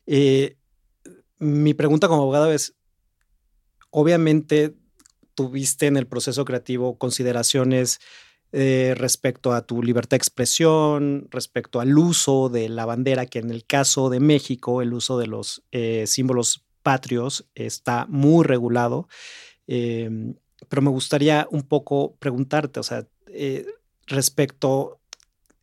Eh, 0.05 0.57
mi 1.39 1.73
pregunta 1.73 2.07
como 2.07 2.21
abogado 2.21 2.51
es, 2.51 2.75
obviamente 3.89 4.75
tuviste 5.35 5.87
en 5.87 5.97
el 5.97 6.07
proceso 6.07 6.45
creativo 6.45 6.97
consideraciones 6.97 7.99
respecto 8.51 9.51
a 9.51 9.65
tu 9.65 9.81
libertad 9.81 10.11
de 10.11 10.17
expresión, 10.17 11.27
respecto 11.31 11.79
al 11.79 11.97
uso 11.97 12.49
de 12.49 12.69
la 12.69 12.85
bandera, 12.85 13.25
que 13.25 13.39
en 13.39 13.49
el 13.49 13.65
caso 13.65 14.11
de 14.11 14.19
México 14.19 14.83
el 14.83 14.93
uso 14.93 15.17
de 15.17 15.25
los 15.25 15.63
símbolos 16.05 16.63
patrios 16.83 17.49
está 17.55 18.05
muy 18.09 18.45
regulado. 18.45 19.07
Pero 20.69 20.81
me 20.81 20.89
gustaría 20.89 21.47
un 21.51 21.63
poco 21.63 22.15
preguntarte, 22.19 22.79
o 22.79 22.83
sea, 22.83 23.05
eh, 23.27 23.65
respecto 24.07 24.99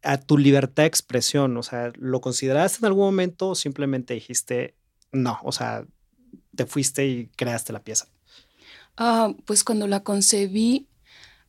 a 0.03 0.19
tu 0.19 0.39
libertad 0.39 0.85
de 0.85 0.89
expresión, 0.89 1.57
o 1.57 1.63
sea, 1.63 1.93
¿lo 1.97 2.21
consideraste 2.21 2.79
en 2.79 2.87
algún 2.87 3.05
momento 3.05 3.51
o 3.51 3.55
simplemente 3.55 4.15
dijiste 4.15 4.75
no? 5.13 5.39
O 5.43 5.53
sea, 5.53 5.85
te 6.55 6.67
fuiste 6.67 7.07
y 7.07 7.27
creaste 7.37 7.73
la 7.73 7.83
pieza. 7.83 8.07
Ah, 8.97 9.33
pues 9.45 9.65
cuando 9.65 9.87
la 9.87 10.03
concebí, 10.03 10.87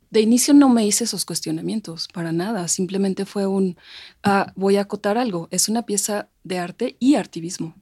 de 0.09 0.21
inicio 0.21 0.53
no 0.53 0.69
me 0.69 0.85
hice 0.85 1.05
esos 1.05 1.25
cuestionamientos, 1.25 2.07
para 2.13 2.31
nada. 2.31 2.67
Simplemente 2.67 3.25
fue 3.25 3.47
un, 3.47 3.77
ah, 4.23 4.51
voy 4.55 4.77
a 4.77 4.81
acotar 4.81 5.17
algo. 5.17 5.47
Es 5.51 5.69
una 5.69 5.83
pieza 5.85 6.29
de 6.43 6.59
arte 6.59 6.97
y 6.99 7.15
artivismo. 7.15 7.75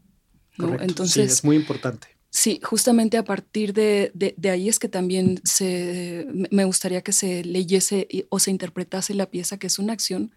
Entonces, 0.57 1.13
sí, 1.13 1.21
es 1.21 1.43
muy 1.43 1.55
importante. 1.55 2.18
Sí, 2.31 2.59
justamente 2.63 3.17
a 3.17 3.23
partir 3.23 3.73
de, 3.73 4.11
ahí 4.51 4.69
es 4.69 4.77
que 4.77 4.87
también 4.87 5.41
se, 5.43 6.27
me 6.51 6.63
gustaría 6.65 7.01
que 7.01 7.11
se 7.11 7.43
leyese 7.43 8.07
o 8.29 8.39
se 8.39 8.51
interpretase 8.51 9.15
la 9.15 9.25
pieza, 9.31 9.57
que 9.57 9.67
es 9.67 9.79
una 9.79 9.93
acción 9.93 10.35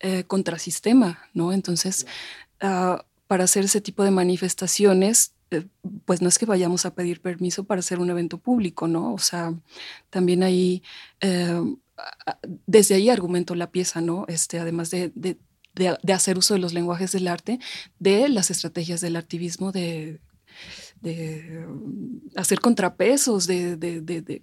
eh, 0.00 0.24
contrasistema, 0.24 1.28
¿no? 1.34 1.52
Entonces, 1.52 2.06
ah, 2.60 3.04
para 3.26 3.44
hacer 3.44 3.64
ese 3.64 3.80
tipo 3.80 4.04
de 4.04 4.10
manifestaciones 4.10 5.34
eh, 5.54 5.66
pues 6.04 6.22
no 6.22 6.28
es 6.28 6.38
que 6.38 6.46
vayamos 6.46 6.86
a 6.86 6.94
pedir 6.94 7.20
permiso 7.20 7.64
para 7.64 7.80
hacer 7.80 7.98
un 7.98 8.10
evento 8.10 8.38
público, 8.38 8.88
¿no? 8.88 9.12
O 9.14 9.18
sea, 9.18 9.54
también 10.10 10.42
ahí, 10.42 10.82
eh, 11.20 11.60
desde 12.66 12.94
ahí 12.96 13.08
argumento 13.10 13.54
la 13.54 13.70
pieza, 13.70 14.00
¿no? 14.00 14.24
Este, 14.28 14.58
además 14.58 14.90
de, 14.90 15.12
hacer 16.12 16.38
uso 16.38 16.54
de 16.54 16.60
los 16.60 16.72
lenguajes 16.72 17.12
del 17.12 17.28
arte, 17.28 17.58
de 17.98 18.28
las 18.28 18.50
estrategias 18.50 19.00
del 19.00 19.16
activismo, 19.16 19.72
de, 19.72 20.20
hacer 22.36 22.60
contrapesos, 22.60 23.46
de, 23.46 24.42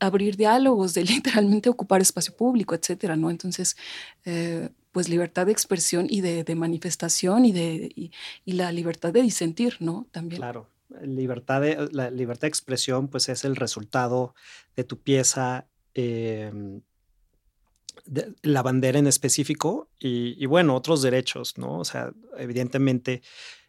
abrir 0.00 0.36
diálogos, 0.36 0.94
de 0.94 1.04
literalmente 1.04 1.68
ocupar 1.68 2.00
espacio 2.00 2.34
público, 2.36 2.74
etcétera, 2.74 3.16
¿no? 3.16 3.30
Entonces, 3.30 3.76
eh, 4.24 4.68
pues 4.92 5.08
libertad 5.08 5.46
de 5.46 5.52
expresión 5.52 6.06
y 6.08 6.22
de, 6.22 6.54
manifestación 6.54 7.44
y, 7.44 7.52
de, 7.52 7.92
y, 7.94 8.52
la 8.52 8.72
libertad 8.72 9.12
de 9.12 9.22
disentir, 9.22 9.76
¿no? 9.80 10.06
También. 10.10 10.40
Claro, 10.40 10.70
libertad 11.02 11.60
de, 11.60 11.88
la 11.92 12.10
libertad 12.10 12.42
de 12.42 12.48
expresión 12.48 13.08
pues 13.08 13.28
es 13.28 13.44
el 13.44 13.56
resultado 13.56 14.34
de 14.74 14.84
tu 14.84 14.98
pieza, 14.98 15.66
em, 15.92 16.80
la 18.42 18.62
bandera 18.62 18.98
en 18.98 19.06
específico 19.06 19.88
y, 19.98 20.46
bueno, 20.46 20.74
otros 20.74 21.02
derechos, 21.02 21.58
¿no? 21.58 21.78
O 21.78 21.84
sea, 21.84 22.12
evidentemente 22.38 23.22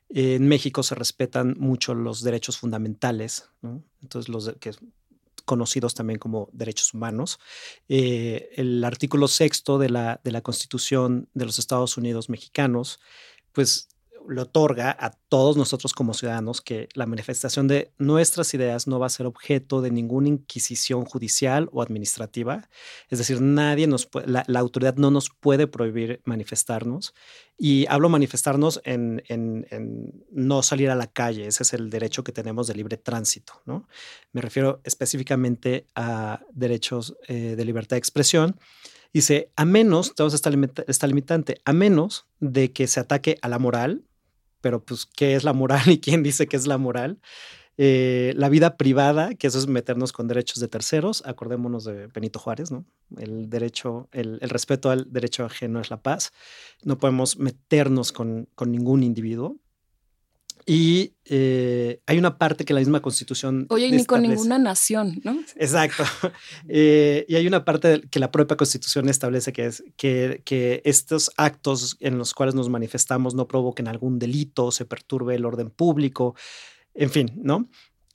en 0.10 0.48
México 0.48 0.84
se 0.84 0.96
respetan 0.96 1.56
mucho 1.60 1.94
los 1.94 2.24
derechos 2.24 2.58
fundamentales. 2.58 3.50
Entonces, 4.02 4.30
los 4.30 4.54
que 4.60 4.72
conocidos 5.48 5.94
también 5.94 6.20
como 6.20 6.50
derechos 6.52 6.94
humanos. 6.94 7.40
Eh, 7.88 8.50
el 8.58 8.84
artículo 8.84 9.30
sexto 9.30 9.80
de 9.80 9.90
la, 9.90 10.20
de 10.24 10.32
la 10.32 10.42
Constitución 10.42 11.30
de 11.34 11.46
los 11.46 11.58
Estados 11.58 11.96
Unidos 11.96 12.30
mexicanos, 12.30 13.00
pues 13.54 13.88
le 14.30 14.42
otorga 14.42 14.96
a 15.00 15.12
todos 15.12 15.58
nosotros 15.58 15.94
como 15.94 16.14
ciudadanos 16.14 16.62
que 16.62 16.90
la 16.94 17.06
manifestación 17.06 17.68
de 17.68 17.92
nuestras 17.98 18.54
ideas 18.54 18.88
no 18.88 19.00
va 19.00 19.08
a 19.08 19.10
ser 19.10 19.26
objeto 19.26 19.82
de 19.82 19.92
ninguna 19.92 20.30
inquisición 20.30 21.06
judicial 21.06 21.70
o 21.72 21.82
administrativa. 21.82 22.70
Es 23.10 23.20
decir, 23.20 23.42
nadie 23.42 23.88
nos 23.88 24.10
la, 24.26 24.46
autoridad 24.60 24.96
no 24.96 25.12
nos 25.12 25.30
puede 25.30 25.68
prohibir 25.68 26.22
manifestarnos. 26.26 27.14
Y 27.58 27.86
hablo 27.90 28.10
manifestarnos 28.10 28.82
en, 28.84 29.24
no 30.32 30.62
salir 30.62 30.90
a 30.90 30.96
la 30.96 31.08
calle. 31.08 31.48
Ese 31.48 31.64
es 31.64 31.74
el 31.74 31.90
derecho 31.90 32.24
que 32.24 32.32
tenemos 32.32 32.68
de 32.68 32.76
libre 32.76 32.98
tránsito. 32.98 33.54
¿no? 33.66 33.88
Me 34.32 34.42
refiero 34.42 34.82
específicamente 34.84 35.88
a 35.96 36.42
derechos 36.52 37.16
eh, 37.28 37.56
de 37.56 37.66
libertad 37.66 37.96
de 37.96 38.00
expresión. 38.00 38.60
Dice, 39.14 39.52
a 39.56 39.66
menos, 39.66 40.14
tenemos 40.14 40.34
esta, 40.34 40.52
esta 40.88 41.08
limitante, 41.08 41.62
a 41.66 41.74
menos 41.74 42.28
de 42.40 42.72
que 42.72 42.88
se 42.88 43.00
ataque 43.00 43.38
a 43.42 43.48
la 43.48 43.58
moral, 43.58 44.04
pero 44.62 44.84
pues, 44.84 45.06
¿qué 45.06 45.36
es 45.36 45.44
la 45.44 45.54
moral 45.54 45.90
y 45.90 46.00
quién 46.00 46.24
dice 46.24 46.48
que 46.48 46.58
es 46.58 46.68
la 46.68 46.78
moral? 46.78 47.20
Eh, 47.80 48.34
la 48.36 48.50
vida 48.50 48.76
privada, 48.76 49.36
que 49.36 49.46
eso 49.46 49.60
es 49.60 49.68
meternos 49.68 50.12
con 50.12 50.28
derechos 50.28 50.60
de 50.60 50.68
terceros, 50.68 51.24
acordémonos 51.28 51.84
de 51.84 52.08
Benito 52.08 52.40
Juárez, 52.40 52.72
¿no? 52.72 52.86
El 53.18 53.52
derecho, 53.52 54.10
el, 54.12 54.40
respeto 54.42 54.90
al 54.90 55.12
derecho 55.14 55.46
ajeno 55.46 55.80
es 55.80 55.92
la 55.92 56.02
paz. 56.02 56.32
No 56.84 56.98
podemos 56.98 57.38
meternos 57.38 58.12
con, 58.12 58.50
con 58.56 58.72
ningún 58.72 59.04
individuo. 59.04 59.58
Y 60.70 61.14
eh, 61.24 62.02
hay 62.08 62.18
una 62.18 62.38
parte 62.38 62.66
que 62.66 62.74
la 62.74 62.82
misma 62.82 63.02
constitución. 63.02 63.68
Oye, 63.70 63.90
ni 63.90 64.04
con 64.04 64.22
ninguna 64.22 64.60
nación, 64.60 65.22
¿no? 65.24 65.40
Exacto. 65.56 66.04
Eh, 66.70 67.26
y 67.30 67.36
hay 67.36 67.48
una 67.48 67.64
parte 67.64 68.02
que 68.12 68.20
la 68.20 68.32
propia 68.32 68.58
constitución 68.58 69.08
establece 69.08 69.54
que 69.54 69.66
es 69.68 69.84
que, 69.96 70.42
que, 70.44 70.82
estos 70.84 71.32
actos 71.38 71.96
en 72.02 72.18
los 72.18 72.34
cuales 72.34 72.56
nos 72.56 72.68
manifestamos 72.68 73.34
no 73.36 73.48
provoquen 73.48 73.88
algún 73.88 74.20
delito, 74.20 74.72
se 74.72 74.84
perturbe 74.84 75.36
el 75.36 75.46
orden 75.46 75.70
público, 75.70 76.36
en 76.94 77.10
fin, 77.10 77.32
¿no? 77.38 77.70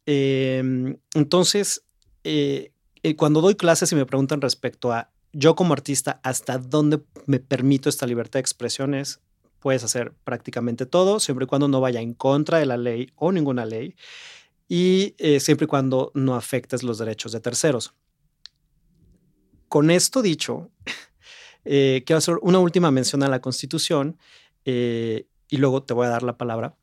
Em, 0.04 0.98
entonces, 1.14 1.86
eh, 2.24 2.72
cuando 3.16 3.40
doy 3.40 3.54
clases 3.54 3.90
y 3.92 3.94
me 3.94 4.04
preguntan 4.04 4.42
respecto 4.42 4.92
a 4.92 5.10
yo 5.32 5.54
como 5.56 5.72
artista, 5.72 6.20
hasta 6.22 6.58
dónde 6.58 7.00
me 7.26 7.40
permito 7.40 7.88
esta 7.88 8.06
libertad 8.06 8.34
de 8.34 8.40
expresiones, 8.40 9.20
puedes 9.62 9.84
hacer 9.84 10.12
prácticamente 10.24 10.84
todo, 10.84 11.20
siempre 11.20 11.44
y 11.44 11.46
cuando 11.46 11.68
no 11.68 11.80
vaya 11.80 12.00
en 12.00 12.14
contra 12.14 12.58
de 12.58 12.66
la 12.66 12.76
ley 12.76 13.12
o 13.14 13.30
ninguna 13.30 13.64
ley, 13.64 13.94
y 14.68 15.14
eh, 15.18 15.38
siempre 15.38 15.66
y 15.66 15.68
cuando 15.68 16.10
no 16.14 16.34
afectes 16.34 16.82
los 16.82 16.98
derechos 16.98 17.30
de 17.32 17.40
terceros. 17.40 17.94
Con 19.68 19.90
esto 19.90 20.20
dicho, 20.20 20.70
eh, 21.64 22.02
quiero 22.04 22.18
hacer 22.18 22.36
una 22.42 22.58
última 22.58 22.90
mención 22.90 23.22
a 23.22 23.28
la 23.28 23.40
Constitución 23.40 24.18
eh, 24.64 25.26
y 25.48 25.58
luego 25.58 25.84
te 25.84 25.94
voy 25.94 26.06
a 26.06 26.10
dar 26.10 26.24
la 26.24 26.36
palabra. 26.36 26.76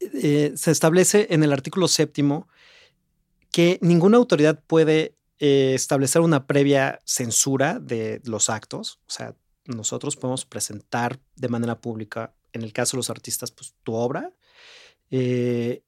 se 0.00 0.70
establece 0.70 1.26
en 1.30 1.42
el 1.42 1.52
artículo 1.52 1.88
séptimo 1.88 2.48
que 3.52 3.78
ninguna 3.82 4.16
autoridad 4.16 4.62
puede 4.66 5.16
establecer 5.38 6.22
una 6.22 6.46
previa 6.46 7.00
censura 7.04 7.78
de 7.78 8.22
los 8.24 8.48
actos, 8.48 9.00
o 9.06 9.10
sea, 9.10 9.34
nosotros 9.66 10.16
podemos 10.16 10.44
presentar 10.44 11.18
de 11.36 11.48
manera 11.48 11.80
pública, 11.80 12.34
en 12.52 12.62
el 12.62 12.72
caso 12.72 12.96
de 12.96 12.98
los 12.98 13.10
artistas, 13.10 13.50
pues 13.50 13.74
tu 13.82 13.94
obra. 13.94 14.32
Eh, 15.10 15.82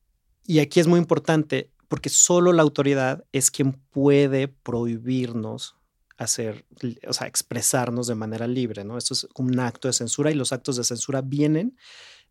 y 0.45 0.61
aquí 0.61 0.81
es 0.81 0.87
muy 0.87 0.99
importante 0.99 1.71
porque 1.89 2.09
solo 2.09 2.53
la 2.53 2.63
autoridad 2.63 3.25
es 3.33 3.51
quien 3.51 3.73
puede 3.73 4.49
prohibirnos 4.49 5.77
hacer, 6.17 6.65
o 7.07 7.13
sea, 7.13 7.27
expresarnos 7.27 8.07
de 8.07 8.15
manera 8.15 8.47
libre, 8.47 8.85
¿no? 8.85 8.97
Esto 8.97 9.15
es 9.15 9.29
un 9.37 9.59
acto 9.61 9.89
de 9.89 9.93
censura 9.93 10.31
y 10.31 10.35
los 10.35 10.53
actos 10.53 10.77
de 10.77 10.85
censura 10.85 11.21
vienen 11.21 11.77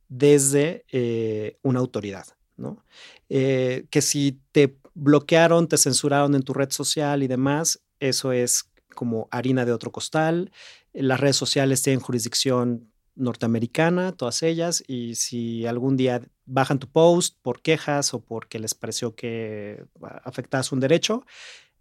desde 0.08 0.86
eh, 0.92 1.58
una 1.62 1.80
autoridad, 1.80 2.25
¿no? 2.58 2.84
Eh, 3.30 3.86
que 3.90 4.02
si 4.02 4.40
te 4.52 4.78
bloquearon, 4.94 5.68
te 5.68 5.78
censuraron 5.78 6.36
en 6.36 6.44
tu 6.44 6.54
red 6.54 6.72
social 6.72 7.22
y 7.22 7.28
demás, 7.28 7.82
eso 8.00 8.32
es 8.32 8.66
como 8.96 9.28
harina 9.32 9.66
de 9.66 9.74
otro 9.74 9.92
costal. 9.92 10.52
Las 10.94 11.20
redes 11.20 11.36
sociales 11.36 11.82
tienen 11.84 12.00
jurisdicción 12.00 12.92
norteamericana, 13.16 14.12
todas 14.12 14.44
ellas, 14.44 14.84
y 14.88 15.16
si 15.16 15.66
algún 15.66 15.96
día 15.98 16.22
bajan 16.46 16.80
tu 16.80 16.88
post 16.88 17.38
por 17.42 17.62
quejas 17.62 18.14
o 18.14 18.22
porque 18.22 18.60
les 18.60 18.74
pareció 18.74 19.16
que 19.16 19.86
afectas 20.24 20.72
un 20.72 20.80
derecho, 20.80 21.25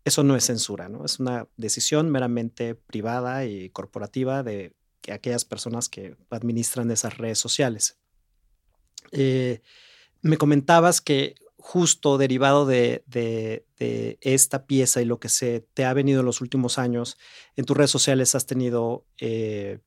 eso 0.05 0.23
no 0.23 0.37
es 0.37 0.45
censura, 0.45 0.89
¿no? 0.89 1.05
Es 1.05 1.19
una 1.19 1.49
decisión 1.57 2.11
meramente 2.11 2.75
privada 2.75 3.47
y 3.47 3.71
corporativa 3.71 4.43
de 4.43 4.75
aquellas 5.11 5.45
personas 5.45 5.89
que 5.89 6.17
administran 6.31 6.91
esas 6.91 7.19
redes 7.19 7.39
sociales. 7.39 7.99
Eh, 9.13 9.61
me 10.23 10.37
comentabas 10.37 11.01
que 11.01 11.35
justo 11.67 12.19
derivado 12.19 12.67
de, 12.67 13.03
esta 14.21 14.67
pieza 14.67 15.01
y 15.01 15.07
lo 15.07 15.19
que 15.19 15.31
se 15.31 15.67
te 15.73 15.87
ha 15.87 15.95
venido 15.95 16.21
en 16.21 16.27
los 16.27 16.43
últimos 16.43 16.79
años, 16.79 17.17
en 17.57 17.65
tus 17.65 17.75
redes 17.75 17.91
sociales 17.91 18.35
has 18.35 18.45
tenido 18.45 19.07
eh, 19.19 19.79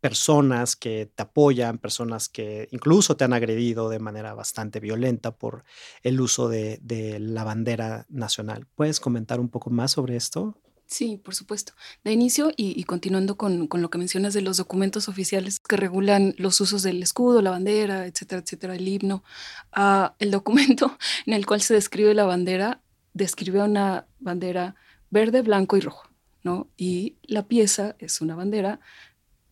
personas 0.00 0.76
que 0.76 1.10
te 1.12 1.24
apoyan, 1.24 1.78
personas 1.78 2.28
que 2.28 2.68
incluso 2.70 3.16
te 3.16 3.24
han 3.24 3.32
agredido 3.32 3.88
de 3.88 3.98
manera 3.98 4.34
bastante 4.34 4.78
violenta 4.78 5.36
por 5.36 5.64
el 6.04 6.20
uso 6.20 6.48
de, 6.48 6.78
la 7.18 7.42
bandera 7.42 8.06
nacional. 8.08 8.68
¿Puedes 8.76 9.00
comentar 9.00 9.40
un 9.40 9.48
poco 9.48 9.70
más 9.70 9.90
sobre 9.90 10.14
esto? 10.14 10.56
Sí, 10.86 11.16
por 11.16 11.34
supuesto. 11.34 11.72
De 12.04 12.12
inicio 12.12 12.52
y, 12.56 12.82
continuando 12.84 13.36
con, 13.36 13.68
lo 13.70 13.90
que 13.90 13.98
mencionas 13.98 14.34
de 14.34 14.42
los 14.42 14.58
documentos 14.58 15.08
oficiales 15.08 15.58
que 15.60 15.76
regulan 15.76 16.34
los 16.38 16.60
usos 16.60 16.82
del 16.82 17.02
escudo, 17.02 17.42
la 17.42 17.50
bandera, 17.50 18.06
etcétera, 18.06 18.42
etcétera, 18.42 18.76
el 18.76 18.86
himno, 18.86 19.24
ah, 19.72 20.14
el 20.18 20.30
documento 20.30 20.96
en 21.26 21.32
el 21.34 21.46
cual 21.46 21.62
se 21.62 21.74
describe 21.74 22.14
la 22.14 22.24
bandera 22.24 22.80
describe 23.14 23.62
una 23.62 24.06
bandera 24.18 24.74
verde, 25.10 25.42
blanco 25.42 25.76
y 25.76 25.80
rojo, 25.80 26.08
¿no? 26.42 26.68
Y 26.76 27.16
la 27.22 27.46
pieza 27.46 27.96
es 27.98 28.20
una 28.20 28.34
bandera 28.34 28.80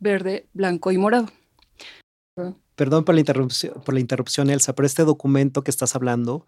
verde, 0.00 0.48
blanco 0.52 0.92
y 0.92 0.98
morado. 0.98 1.28
Perdón 2.74 3.04
por 3.04 3.14
la 3.14 3.20
interrupción, 3.20 3.74
por 3.84 3.94
la 3.94 4.00
interrupción, 4.00 4.48
Elsa, 4.48 4.74
pero 4.74 4.86
este 4.86 5.04
documento 5.04 5.62
que 5.62 5.70
estás 5.70 5.94
hablando, 5.94 6.46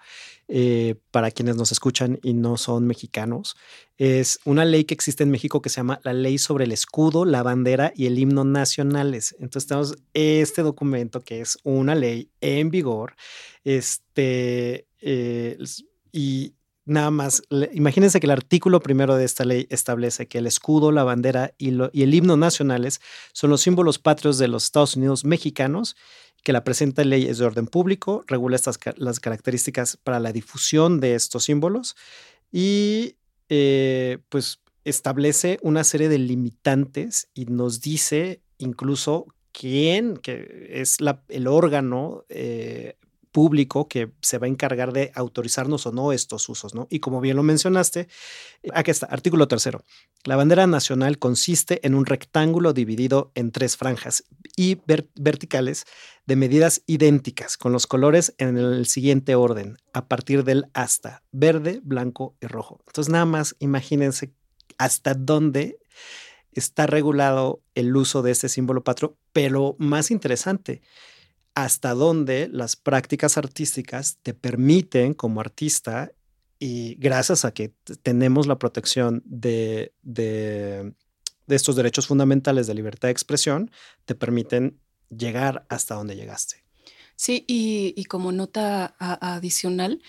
eh, 0.48 0.94
para 1.10 1.30
quienes 1.30 1.56
nos 1.56 1.70
escuchan 1.70 2.18
y 2.22 2.32
no 2.32 2.56
son 2.56 2.86
mexicanos, 2.86 3.56
es 3.98 4.40
una 4.44 4.64
ley 4.64 4.84
que 4.84 4.94
existe 4.94 5.22
en 5.22 5.30
México 5.30 5.60
que 5.60 5.68
se 5.68 5.76
llama 5.76 6.00
la 6.02 6.12
Ley 6.12 6.38
sobre 6.38 6.64
el 6.64 6.72
Escudo, 6.72 7.24
la 7.24 7.42
Bandera 7.42 7.92
y 7.94 8.06
el 8.06 8.18
Himno 8.18 8.44
Nacionales. 8.44 9.36
Entonces 9.38 9.68
tenemos 9.68 9.96
este 10.14 10.62
documento 10.62 11.20
que 11.20 11.40
es 11.40 11.58
una 11.62 11.94
ley 11.94 12.30
en 12.40 12.70
vigor, 12.70 13.14
este, 13.62 14.86
eh, 15.00 15.58
y 16.10 16.54
nada 16.84 17.10
más, 17.10 17.42
imagínense 17.72 18.20
que 18.20 18.26
el 18.26 18.32
artículo 18.32 18.80
primero 18.80 19.16
de 19.16 19.24
esta 19.24 19.44
ley 19.44 19.66
establece 19.70 20.28
que 20.28 20.38
el 20.38 20.46
escudo, 20.46 20.92
la 20.92 21.04
bandera 21.04 21.54
y, 21.58 21.68
el 21.70 22.14
himno 22.14 22.36
nacionales 22.36 23.00
son 23.32 23.50
los 23.50 23.62
símbolos 23.62 23.98
patrios 23.98 24.38
de 24.38 24.48
los 24.48 24.64
Estados 24.64 24.96
Unidos 24.96 25.24
mexicanos, 25.24 25.96
que 26.42 26.52
la 26.52 26.64
presente 26.64 27.04
ley 27.04 27.26
es 27.26 27.38
de 27.38 27.46
orden 27.46 27.66
público, 27.66 28.22
regula 28.26 28.56
estas, 28.56 28.78
las 28.96 29.18
características 29.18 29.96
para 29.96 30.20
la 30.20 30.32
difusión 30.32 31.00
de 31.00 31.14
estos 31.14 31.44
símbolos 31.44 31.96
y 32.52 33.16
eh, 33.48 34.18
pues 34.28 34.60
establece 34.84 35.58
una 35.62 35.84
serie 35.84 36.10
de 36.10 36.18
limitantes 36.18 37.28
y 37.34 37.46
nos 37.46 37.80
dice 37.80 38.42
incluso 38.58 39.26
quién, 39.52 40.18
que 40.18 40.68
es 40.70 40.98
el 41.28 41.46
órgano 41.46 42.24
eh, 42.28 42.96
público 43.34 43.88
que 43.88 44.12
se 44.22 44.38
va 44.38 44.46
a 44.46 44.48
encargar 44.48 44.92
de 44.92 45.10
autorizarnos 45.16 45.86
o 45.86 45.92
no 45.92 46.12
estos 46.12 46.48
usos, 46.48 46.72
¿no? 46.72 46.86
Y 46.88 47.00
como 47.00 47.20
bien 47.20 47.34
lo 47.34 47.42
mencionaste, 47.42 48.06
aquí 48.72 48.92
está, 48.92 49.06
artículo 49.06 49.48
tercero. 49.48 49.82
La 50.22 50.36
bandera 50.36 50.68
nacional 50.68 51.18
consiste 51.18 51.84
en 51.84 51.96
un 51.96 52.06
rectángulo 52.06 52.72
dividido 52.72 53.32
en 53.34 53.50
tres 53.50 53.76
franjas 53.76 54.22
y 54.56 54.78
verticales 55.16 55.84
de 56.26 56.36
medidas 56.36 56.82
idénticas, 56.86 57.56
con 57.56 57.72
los 57.72 57.88
colores 57.88 58.36
en 58.38 58.56
el 58.56 58.86
siguiente 58.86 59.34
orden, 59.34 59.78
a 59.92 60.06
partir 60.06 60.44
del 60.44 60.66
hasta, 60.72 61.24
verde, 61.32 61.80
blanco 61.82 62.36
y 62.40 62.46
rojo. 62.46 62.78
Entonces, 62.86 63.10
nada 63.10 63.24
más 63.24 63.56
imagínense 63.58 64.32
hasta 64.78 65.14
dónde 65.14 65.80
está 66.52 66.86
regulado 66.86 67.62
el 67.74 67.96
uso 67.96 68.22
de 68.22 68.30
este 68.30 68.48
símbolo 68.48 68.84
patrio, 68.84 69.16
pero 69.32 69.74
más 69.80 70.12
interesante, 70.12 70.82
hasta 71.54 71.94
dónde 71.94 72.48
las 72.50 72.76
prácticas 72.76 73.38
artísticas 73.38 74.18
te 74.22 74.34
permiten 74.34 75.14
como 75.14 75.40
artista 75.40 76.12
y 76.58 76.96
gracias 76.96 77.44
a 77.44 77.52
que 77.52 77.72
tenemos 78.02 78.46
la 78.46 78.58
protección 78.58 79.22
de, 79.24 79.92
estos 81.46 81.76
derechos 81.76 82.06
fundamentales 82.06 82.66
de 82.66 82.74
libertad 82.74 83.08
de 83.08 83.12
expresión, 83.12 83.70
te 84.04 84.14
permiten 84.14 84.80
llegar 85.16 85.66
hasta 85.68 85.94
donde 85.94 86.16
llegaste. 86.16 86.64
Sí, 87.16 87.44
y, 87.46 88.04
como 88.06 88.32
nota 88.32 88.94
adicional, 88.98 90.02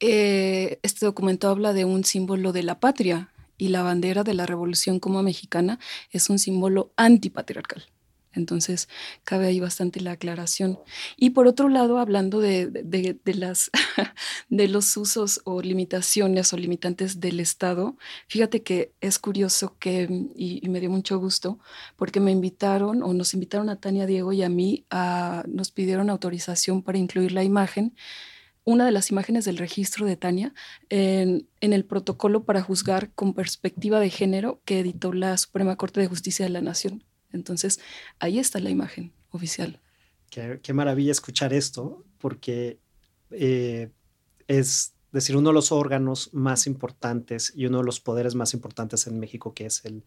eh, 0.00 0.80
este 0.82 1.06
documento 1.06 1.48
habla 1.48 1.72
de 1.72 1.84
un 1.84 2.04
símbolo 2.04 2.52
de 2.52 2.62
la 2.64 2.80
patria 2.80 3.32
y 3.56 3.68
la 3.68 3.82
bandera 3.82 4.24
de 4.24 4.34
la 4.34 4.46
revolución 4.46 4.98
como 5.00 5.22
mexicana 5.22 5.78
es 6.10 6.30
un 6.30 6.38
símbolo 6.38 6.92
antipatriarcal. 6.96 7.84
Entonces, 8.38 8.88
cabe 9.24 9.46
ahí 9.46 9.60
bastante 9.60 10.00
la 10.00 10.12
aclaración. 10.12 10.78
Y 11.16 11.30
por 11.30 11.46
otro 11.46 11.68
lado, 11.68 11.98
hablando 11.98 12.40
de, 12.40 13.18
los 14.50 14.96
usos 14.96 15.40
o 15.44 15.60
limitaciones 15.60 16.52
o 16.52 16.56
limitantes 16.56 17.20
del 17.20 17.40
Estado, 17.40 17.96
fíjate 18.28 18.62
que 18.62 18.92
es 19.00 19.18
curioso 19.18 19.76
que, 19.78 20.26
y, 20.34 20.66
me 20.68 20.80
dio 20.80 20.90
mucho 20.90 21.18
gusto, 21.18 21.58
porque 21.96 22.20
me 22.20 22.30
invitaron 22.30 23.02
o 23.02 23.12
nos 23.12 23.34
invitaron 23.34 23.68
a 23.68 23.80
Tania 23.80 24.06
Diego 24.06 24.32
y 24.32 24.42
a 24.42 24.48
mí, 24.48 24.86
nos 25.46 25.70
pidieron 25.70 26.10
autorización 26.10 26.82
para 26.82 26.98
incluir 26.98 27.32
la 27.32 27.44
imagen 27.44 27.94
una 28.68 28.84
de 28.84 28.92
las 28.92 29.10
imágenes 29.10 29.46
del 29.46 29.56
registro 29.56 30.04
de 30.04 30.16
Tania 30.16 30.52
en, 30.90 31.48
el 31.62 31.86
protocolo 31.86 32.44
para 32.44 32.60
juzgar 32.60 33.10
con 33.14 33.32
perspectiva 33.32 33.98
de 33.98 34.10
género 34.10 34.60
que 34.66 34.80
editó 34.80 35.14
la 35.14 35.38
Suprema 35.38 35.76
Corte 35.76 36.00
de 36.02 36.06
Justicia 36.06 36.44
de 36.44 36.50
la 36.50 36.60
Nación. 36.60 37.02
Entonces, 37.32 37.80
ahí 38.18 38.38
está 38.38 38.58
la 38.60 38.70
imagen 38.70 39.12
oficial. 39.30 39.80
Qué, 40.30 40.72
maravilla 40.72 41.12
escuchar 41.12 41.52
esto, 41.52 42.04
porque 42.18 42.78
eh, 43.30 43.90
es 44.46 44.94
decir, 45.12 45.36
uno 45.36 45.50
de 45.50 45.54
los 45.54 45.72
órganos 45.72 46.30
más 46.32 46.66
importantes 46.66 47.52
y 47.54 47.66
uno 47.66 47.78
de 47.78 47.84
los 47.84 48.00
poderes 48.00 48.34
más 48.34 48.54
importantes 48.54 49.06
en 49.06 49.18
México, 49.18 49.54
que 49.54 49.66
es 49.66 49.82
el, 49.84 50.04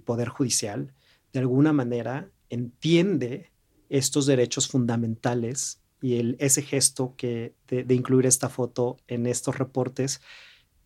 Poder 0.00 0.28
Judicial, 0.28 0.92
de 1.32 1.38
alguna 1.38 1.72
manera 1.72 2.28
entiende 2.50 3.52
estos 3.88 4.26
derechos 4.26 4.66
fundamentales 4.66 5.80
y 6.00 6.34
ese 6.42 6.62
gesto 6.62 7.14
que 7.16 7.54
de, 7.68 7.94
incluir 7.94 8.26
esta 8.26 8.48
foto 8.48 8.96
en 9.06 9.26
estos 9.26 9.56
reportes 9.56 10.20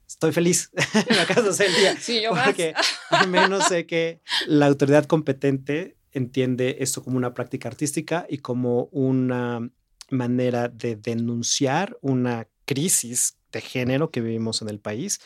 estoy 0.06 0.32
feliz 0.32 0.70
en 1.08 1.16
la 1.16 1.26
casa 1.26 1.52
Celia. 1.52 1.96
Sí, 2.00 2.22
yo 2.22 2.30
porque 2.30 2.74
al 3.10 3.28
menos 3.28 3.64
sé 3.68 3.86
que 3.86 4.20
la 4.46 4.66
autoridad 4.66 5.06
competente 5.06 5.96
entiende 6.12 6.76
esto 6.80 7.02
como 7.02 7.16
una 7.16 7.34
práctica 7.34 7.68
artística 7.68 8.26
y 8.28 8.38
como 8.38 8.84
una 8.92 9.70
manera 10.10 10.68
de 10.68 10.96
denunciar 10.96 11.98
una 12.00 12.48
crisis 12.64 13.38
de 13.52 13.60
género 13.60 14.10
que 14.10 14.20
vivimos 14.20 14.62
en 14.62 14.68
el 14.68 14.80
país. 14.80 15.20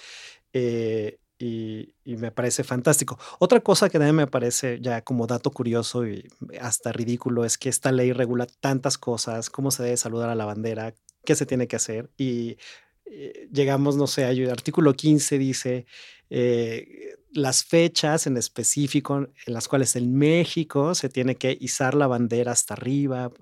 Eh, 0.53 1.19
y, 1.39 1.95
y, 2.05 2.17
me 2.17 2.33
parece 2.33 2.65
fantástico. 2.65 3.19
Otra 3.39 3.61
cosa 3.61 3.89
que 3.89 3.97
también 3.97 4.17
me 4.17 4.27
parece 4.27 4.79
ya 4.83 5.01
como 5.01 5.27
dato 5.27 5.51
curioso 5.51 6.07
y 6.07 6.29
hasta 6.61 6.93
ridículo 6.93 7.47
es 7.47 7.57
que 7.57 7.71
esta 7.71 7.93
ley 7.93 8.13
regula 8.13 8.47
tantas 8.61 8.99
cosas, 8.99 9.49
cómo 9.49 9.71
se 9.71 9.85
debe 9.85 9.97
saludar 9.97 10.29
a 10.29 10.35
la 10.35 10.45
bandera, 10.45 10.93
qué 11.25 11.35
se 11.35 11.47
tiene 11.47 11.67
que 11.67 11.77
hacer 11.77 12.11
y 12.19 12.59
eh, 13.05 13.49
llegamos, 13.53 13.97
no 13.97 14.07
sé, 14.07 14.29
el 14.29 14.51
artículo 14.51 14.95
15 14.95 15.39
dice 15.39 15.87
eh, 16.31 17.17
las 17.33 17.65
fechas 17.65 18.27
en 18.27 18.37
específico 18.37 19.19
en 19.19 19.53
las 19.55 19.69
cuales 19.69 19.97
en 19.97 20.15
México 20.15 20.95
se 20.95 21.09
tiene 21.09 21.35
que 21.35 21.57
izar 21.61 21.95
la 21.95 22.07
bandera 22.07 22.53
hasta 22.53 22.75
arriba, 22.75 23.33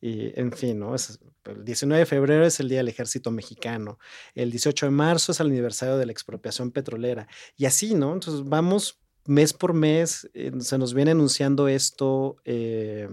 y, 0.00 0.38
en 0.38 0.52
fin, 0.52 0.78
¿no? 0.78 0.94
el 0.94 1.64
19 1.64 2.00
de 2.00 2.06
febrero 2.06 2.46
es 2.46 2.60
el 2.60 2.68
Día 2.68 2.78
del 2.78 2.88
Ejército 2.88 3.30
Mexicano, 3.30 3.98
el 4.34 4.50
18 4.50 4.86
de 4.86 4.90
marzo 4.90 5.32
es 5.32 5.40
el 5.40 5.48
aniversario 5.48 5.96
de 5.96 6.06
la 6.06 6.12
expropiación 6.12 6.70
petrolera, 6.70 7.28
y 7.56 7.66
así, 7.66 7.94
¿no? 7.94 8.12
Entonces 8.14 8.44
vamos 8.44 8.98
mes 9.26 9.52
por 9.52 9.74
mes, 9.74 10.28
eh, 10.32 10.52
se 10.60 10.78
nos 10.78 10.94
viene 10.94 11.10
anunciando 11.10 11.68
esto 11.68 12.36
de, 12.44 13.08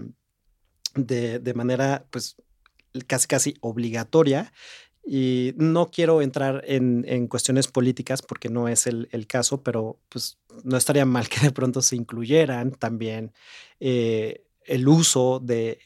de 0.94 1.54
manera, 1.54 2.06
pues, 2.10 2.36
casi 3.06 3.26
casi 3.26 3.54
obligatoria 3.60 4.52
y 5.08 5.54
no 5.56 5.92
quiero 5.92 6.20
entrar 6.20 6.64
en, 6.66 7.28
cuestiones 7.28 7.68
políticas 7.68 8.22
porque 8.22 8.48
no 8.48 8.66
es 8.66 8.88
el, 8.88 9.26
caso, 9.28 9.62
pero 9.62 10.00
pues 10.08 10.38
no 10.64 10.76
estaría 10.76 11.06
mal 11.06 11.28
que 11.28 11.40
de 11.40 11.52
pronto 11.52 11.80
se 11.80 11.94
incluyeran 11.94 12.72
también 12.72 13.32
eh, 13.78 14.44
el 14.64 14.88
uso 14.88 15.38
de, 15.38 15.78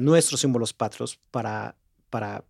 nuestros 0.00 0.40
símbolos 0.40 0.72
patrios 0.72 1.20
para, 1.30 1.76
para 2.10 2.44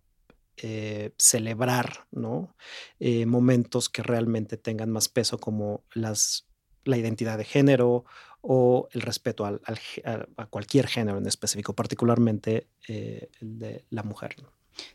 eh, 0.57 1.11
celebrar 1.19 2.07
¿no? 2.11 2.55
Eh, 2.99 3.27
momentos 3.27 3.87
que 3.87 4.01
realmente 4.01 4.57
tengan 4.57 4.89
más 4.89 5.07
peso 5.07 5.37
como 5.37 5.83
las, 5.93 6.47
la 6.83 6.97
identidad 6.97 7.37
de 7.37 7.45
género 7.45 8.05
o 8.41 8.87
el 8.91 9.01
respeto 9.01 9.45
al, 9.45 9.61
a, 10.03 10.45
cualquier 10.47 10.87
género 10.87 11.19
en 11.19 11.27
específico, 11.27 11.75
particularmente 11.75 12.69
el 12.87 13.59
de 13.59 13.85
la 13.91 14.01
mujer. 14.01 14.35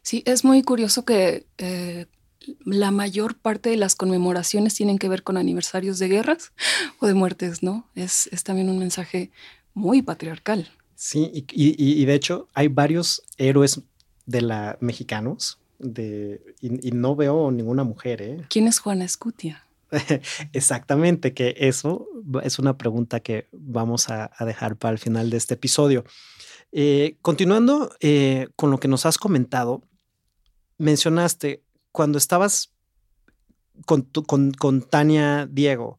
Sí, 0.03 0.23
es 0.27 0.45
muy 0.45 0.63
curioso 0.63 1.05
que 1.05 1.47
eh, 1.59 2.07
la 2.65 2.91
mayor 2.91 3.37
parte 3.37 3.71
de 3.71 3.77
las 3.77 3.95
conmemoraciones 3.95 4.75
tienen 4.75 4.99
que 4.99 5.09
ver 5.09 5.23
con 5.23 5.37
aniversarios 5.37 5.99
de 5.99 6.09
guerras 6.09 6.53
o 7.01 7.07
de 7.07 7.15
muertes, 7.15 7.63
¿no? 7.63 7.89
Es, 7.95 8.29
es 8.33 8.45
también 8.45 8.71
un 8.71 8.79
mensaje 8.79 9.31
muy 9.75 10.03
patriarcal. 10.03 10.71
Sí, 10.95 11.31
y, 11.33 12.03
y, 12.03 12.05
de 12.05 12.15
hecho 12.15 12.49
hay 12.53 12.69
varios 12.69 13.23
héroes 13.39 13.81
de 14.27 14.43
la 14.43 14.77
mexicanos 14.81 15.59
de, 15.79 16.43
y, 16.61 16.91
no 16.91 17.17
veo 17.17 17.51
ninguna 17.51 17.85
mujer. 17.85 18.23
¿eh? 18.23 18.45
¿Quién 18.49 18.69
es 18.69 18.79
Juana 18.79 19.05
Escutia? 19.05 19.65
Exactamente, 20.53 21.33
que 21.35 21.55
eso 21.59 22.07
es 22.43 22.59
una 22.59 22.77
pregunta 22.77 23.21
que 23.21 23.49
vamos 23.53 24.09
a, 24.11 24.31
dejar 24.41 24.77
para 24.77 24.93
el 24.93 24.99
final 24.99 25.31
de 25.31 25.37
este 25.37 25.55
episodio. 25.55 26.05
Eh, 26.73 27.19
continuando 27.21 27.91
eh, 28.01 28.49
con 28.57 28.71
lo 28.71 28.79
que 28.79 28.89
nos 28.89 29.07
has 29.07 29.19
comentado, 29.19 29.83
mencionaste 30.79 31.65
cuando 31.93 32.19
estabas 32.19 32.73
con, 33.87 34.83
Tania 34.83 35.49
Diego 35.51 35.99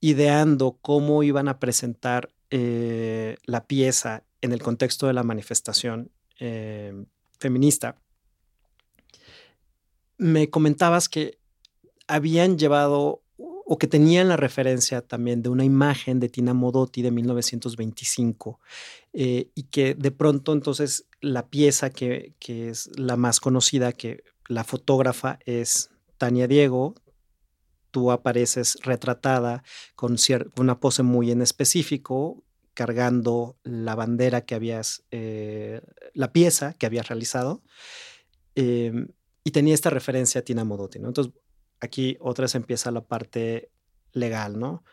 ideando 0.00 0.78
cómo 0.82 1.22
iban 1.22 1.48
a 1.48 1.58
presentar 1.58 2.32
eh, 2.50 3.36
la 3.44 3.66
pieza 3.66 4.24
en 4.40 4.52
el 4.52 4.62
contexto 4.62 5.06
de 5.06 5.14
la 5.14 5.22
manifestación 5.22 6.10
feminista, 7.38 7.96
me 10.18 10.50
comentabas 10.50 11.08
que 11.08 11.38
habían 12.06 12.58
llevado 12.58 13.23
o 13.64 13.78
que 13.78 13.86
tenían 13.86 14.28
la 14.28 14.36
referencia 14.36 15.00
también 15.00 15.42
de 15.42 15.48
una 15.48 15.64
imagen 15.64 16.20
de 16.20 16.28
Tina 16.28 16.52
Modotti 16.52 17.02
de 17.02 17.10
1925 17.10 18.60
eh, 19.14 19.48
y 19.54 19.64
que 19.64 19.94
de 19.94 20.10
pronto 20.10 20.52
entonces 20.52 21.06
la 21.20 21.48
pieza 21.48 21.90
que, 21.90 22.34
es 22.46 22.90
la 22.98 23.16
más 23.16 23.40
conocida, 23.40 23.92
que 23.92 24.22
la 24.48 24.64
fotógrafa 24.64 25.38
es 25.46 25.90
Tania 26.18 26.46
Diego, 26.46 26.94
tú 27.90 28.10
apareces 28.10 28.76
retratada 28.82 29.62
con 29.94 30.16
una 30.58 30.78
pose 30.78 31.02
muy 31.02 31.30
en 31.30 31.40
específico, 31.40 32.42
cargando 32.74 33.56
la 33.62 33.94
bandera 33.94 34.42
que 34.42 34.54
habías, 34.54 35.04
eh, 35.10 35.80
la 36.12 36.32
pieza 36.32 36.74
que 36.74 36.86
habías 36.86 37.08
realizado, 37.08 37.62
em, 38.56 39.08
y 39.44 39.50
tenía 39.52 39.74
esta 39.74 39.90
referencia 39.90 40.40
a 40.40 40.44
Tina 40.44 40.64
Modotti, 40.64 40.98
¿no? 40.98 41.08
Entonces, 41.08 41.32
aquí 41.84 42.16
otra 42.20 42.44
vez 42.44 42.54
empieza 42.54 42.90
la 42.90 43.04
parte 43.04 43.70
legal, 44.12 44.58
¿no? 44.58 44.84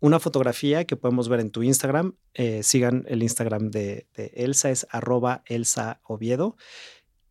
Una 0.00 0.20
fotografía 0.20 0.84
que 0.84 0.96
podemos 0.96 1.28
ver 1.28 1.40
en 1.40 1.50
tu 1.50 1.64
Instagram, 1.64 2.14
eh, 2.34 2.62
sigan 2.62 3.04
el 3.08 3.22
Instagram 3.22 3.70
de, 3.70 4.06
Elsa, 4.14 4.70
es 4.70 4.86
arroba 4.90 5.42
Elsa 5.46 6.00
Oviedo. 6.04 6.56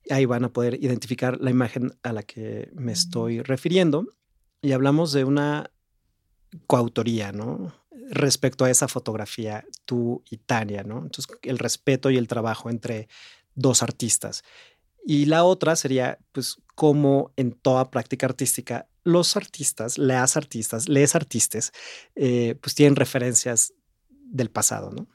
Ahí 0.10 0.26
van 0.26 0.44
a 0.44 0.52
poder 0.52 0.84
identificar 0.84 1.40
la 1.40 1.50
imagen 1.50 1.98
a 2.04 2.12
la 2.12 2.24
que 2.24 2.70
me 2.74 2.92
estoy 2.92 3.42
refiriendo. 3.42 4.06
Y 4.62 4.74
hablamos 4.74 5.14
de 5.14 5.24
una 5.24 5.72
coautoría, 6.66 7.32
¿no? 7.32 7.74
Respecto 8.10 8.66
a 8.66 8.70
esa 8.70 8.90
fotografía, 8.90 9.64
tú 9.86 10.24
y 10.30 10.38
Tania, 10.38 10.84
¿no? 10.84 10.98
Entonces, 11.04 11.28
el 11.44 11.60
respeto 11.60 12.10
y 12.10 12.18
el 12.18 12.28
trabajo 12.28 12.70
entre 12.70 13.08
dos 13.56 13.82
artistas. 13.82 14.44
Y 15.06 15.26
la 15.26 15.46
otra 15.46 15.78
sería, 15.78 16.20
pues, 16.34 16.58
como 16.78 17.32
en 17.38 17.54
toda 17.54 17.90
práctica 17.90 18.28
artística, 18.28 18.88
los 19.04 19.36
artistas, 19.36 19.98
las 19.98 20.38
artistas, 20.38 20.88
les 20.88 21.16
artistas, 21.16 21.72
eh, 22.16 22.54
pues 22.62 22.76
tienen 22.76 22.96
referencias 22.96 23.74
del 24.10 24.52
pasado, 24.52 24.92
¿no? 24.92 25.08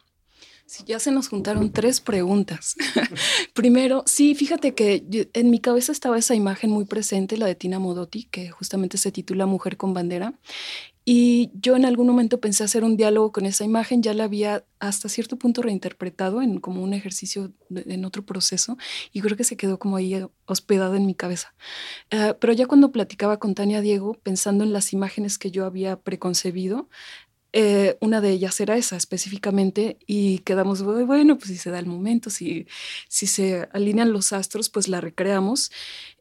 Sí, 0.67 0.83
ya 0.85 0.99
se 0.99 1.13
nos 1.13 1.29
juntaron 1.29 1.73
tres 1.73 2.01
preguntas. 2.01 2.75
Primero, 3.55 4.03
sí, 4.07 4.35
fíjate 4.35 4.75
que 4.75 5.05
en 5.35 5.51
mi 5.51 5.61
cabeza 5.61 5.93
estaba 5.93 6.19
esa 6.19 6.35
imagen 6.35 6.71
muy 6.71 6.85
presente, 6.85 7.37
la 7.37 7.47
de 7.47 7.55
Tina 7.55 7.79
Modotti, 7.79 8.25
que 8.25 8.51
justamente 8.51 8.99
se 8.99 9.13
titula 9.13 9.47
Mujer 9.47 9.77
con 9.77 9.95
bandera. 9.95 10.35
Y 11.05 11.51
yo 11.55 11.75
en 11.75 11.85
algún 11.85 12.07
momento 12.07 12.41
pensé 12.41 12.63
hacer 12.63 12.85
un 12.85 12.97
diálogo 12.97 13.33
con 13.33 13.45
esa 13.45 13.65
imagen, 13.65 14.03
ya 14.03 14.15
la 14.15 14.25
había 14.25 14.65
hasta 14.79 15.09
cierto 15.09 15.37
punto 15.37 15.61
reinterpretado 15.63 16.43
en 16.43 16.61
como 16.61 16.83
un 16.83 16.95
ejercicio 16.95 17.53
en 17.71 18.05
otro 18.05 18.25
proceso 18.25 18.77
y 19.13 19.21
creo 19.21 19.37
que 19.37 19.45
se 19.45 19.57
quedó 19.57 19.79
como 19.79 19.97
ahí 19.97 20.15
eh, 20.15 20.29
hospedada 20.47 20.97
en 20.97 21.07
mi 21.07 21.15
cabeza. 21.15 21.55
Eh, 22.11 22.35
pero 22.41 22.53
ya 22.53 22.67
cuando 22.67 22.93
platicaba 22.93 23.39
con 23.39 23.55
Tania 23.55 23.81
Diego, 23.81 24.15
pensando 24.23 24.65
en 24.65 24.73
las 24.73 24.93
imágenes 24.93 25.39
que 25.39 25.51
yo 25.51 25.65
había 25.65 25.99
preconcebido, 26.01 26.89
eh, 27.55 27.99
una 28.01 28.23
de 28.23 28.31
ellas 28.31 28.59
era 28.61 28.77
esa 28.79 28.97
específicamente 28.97 29.99
y 30.07 30.39
quedamos, 30.39 30.83
bueno, 30.83 31.37
pues 31.37 31.49
si 31.51 31.57
se 31.59 31.71
da 31.71 31.79
el 31.79 31.87
momento, 31.87 32.31
si, 32.31 32.67
si 33.09 33.27
se 33.27 33.69
alinean 33.73 34.13
los 34.13 34.33
astros, 34.33 34.71
pues 34.71 34.89
la 34.89 35.03
recreamos. 35.03 35.71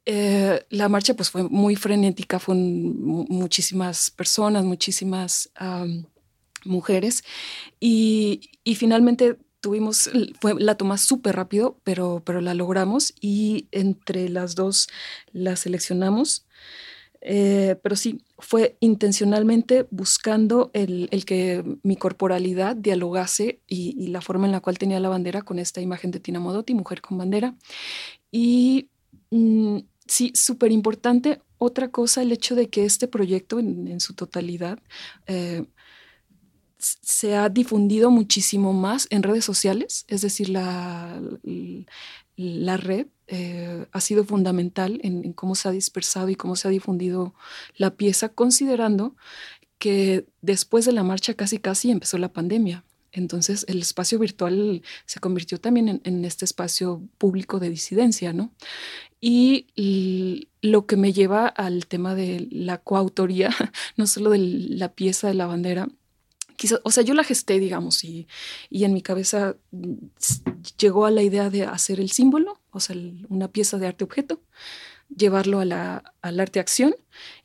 Eh, 0.06 0.66
la 0.70 0.90
marcha 0.90 1.14
pues 1.16 1.30
fue 1.30 1.44
muy 1.44 1.76
frenética, 1.76 2.40
fueron 2.40 3.00
muchísimas 3.30 4.10
personas, 4.12 4.64
muchísimas 4.64 5.52
mujeres 6.66 7.24
y, 7.80 8.50
y, 8.64 8.76
finalmente 8.76 9.38
tuvimos, 9.62 10.10
fue, 10.40 10.56
la 10.60 10.76
toma 10.76 10.98
súper 10.98 11.36
rápido, 11.36 11.80
pero, 11.84 12.22
pero 12.26 12.42
la 12.42 12.54
logramos 12.54 13.14
y 13.22 13.68
entre 13.72 14.28
las 14.30 14.56
dos 14.56 14.90
la 15.32 15.56
seleccionamos. 15.56 16.46
Eh, 17.24 17.76
pero 17.84 17.96
sí, 17.96 18.24
fue 18.40 18.78
intencionalmente 18.80 19.88
buscando 19.92 20.72
el, 20.74 21.08
que 21.26 21.64
mi 21.84 21.96
corporalidad 21.96 22.76
dialogase 22.76 23.62
y, 23.68 24.08
la 24.08 24.22
forma 24.22 24.48
en 24.48 24.52
la 24.52 24.60
cual 24.60 24.80
tenía 24.80 25.00
la 25.00 25.10
bandera 25.10 25.44
con 25.44 25.60
esta 25.60 25.82
imagen 25.82 26.10
de 26.12 26.20
Tina 26.20 26.40
Modotti, 26.40 26.74
mujer 26.74 27.02
con 27.02 27.20
bandera. 27.20 27.56
Y 28.32 28.90
mm, 29.32 29.80
sí, 30.08 30.32
súper 30.36 30.72
importante. 30.72 31.42
Otra 31.58 31.90
cosa, 31.90 32.22
el 32.22 32.32
hecho 32.32 32.56
de 32.56 32.70
que 32.70 32.86
este 32.86 33.08
proyecto 33.08 33.60
en, 33.60 34.00
su 34.00 34.14
totalidad 34.14 34.80
eh, 35.28 35.66
se 36.78 37.36
ha 37.36 37.50
difundido 37.50 38.10
muchísimo 38.10 38.74
más 38.74 39.08
en 39.12 39.24
redes 39.24 39.46
sociales, 39.46 40.06
es 40.08 40.22
decir, 40.22 40.50
la, 40.50 41.22
la 42.36 42.78
red 42.78 43.08
eh, 43.28 43.86
ha 43.92 44.02
sido 44.02 44.26
fundamental 44.26 45.00
en, 45.04 45.32
cómo 45.34 45.56
se 45.56 45.70
ha 45.70 45.72
dispersado 45.72 46.30
y 46.30 46.36
cómo 46.36 46.56
se 46.56 46.68
ha 46.68 46.72
difundido 46.72 47.34
la 47.78 47.96
pieza, 47.96 48.30
considerando 48.30 49.16
que 49.78 50.26
después 50.42 50.86
de 50.86 50.92
la 50.92 51.04
marcha 51.04 51.34
casi 51.34 51.58
casi 51.60 51.92
empezó 51.92 52.18
la 52.18 52.34
pandemia. 52.34 52.84
Entonces 53.14 53.66
el 53.68 53.82
espacio 53.82 54.20
virtual 54.20 54.84
se 55.06 55.20
convirtió 55.20 55.60
también 55.60 56.02
en, 56.04 56.26
este 56.26 56.46
espacio 56.46 57.02
público 57.18 57.60
de 57.60 57.70
disidencia, 57.70 58.34
¿no? 58.34 58.54
Y 59.22 60.48
lo 60.62 60.88
que 60.88 60.98
me 60.98 61.14
lleva 61.14 61.48
al 61.48 61.86
tema 61.86 62.16
de 62.16 62.48
la 62.52 62.80
coautoría, 62.80 63.50
no 63.98 64.08
solo 64.08 64.32
de 64.32 64.40
la 64.40 64.94
pieza 64.94 65.28
de 65.28 65.36
la 65.36 65.46
bandera, 65.46 65.88
o 66.84 66.92
sea, 66.92 67.04
yo 67.04 67.14
la 67.14 67.24
gesté, 67.24 67.60
digamos, 67.60 68.04
y, 68.04 68.28
y, 68.70 68.84
en 68.84 68.94
mi 68.94 69.02
cabeza 69.02 69.56
mm, 69.72 69.94
llegó 70.78 71.06
a 71.06 71.12
la 71.12 71.24
idea 71.24 71.50
de 71.50 71.64
hacer 71.64 72.00
el 72.00 72.12
símbolo, 72.12 72.60
o 72.70 72.80
sea, 72.80 72.96
una 73.30 73.48
pieza 73.48 73.80
de 73.80 73.88
arte 73.88 74.04
objeto, 74.04 74.42
llevarlo 75.16 75.60
a 75.60 75.66
la, 75.66 76.14
al 76.22 76.40
arte 76.40 76.60
acción 76.60 76.96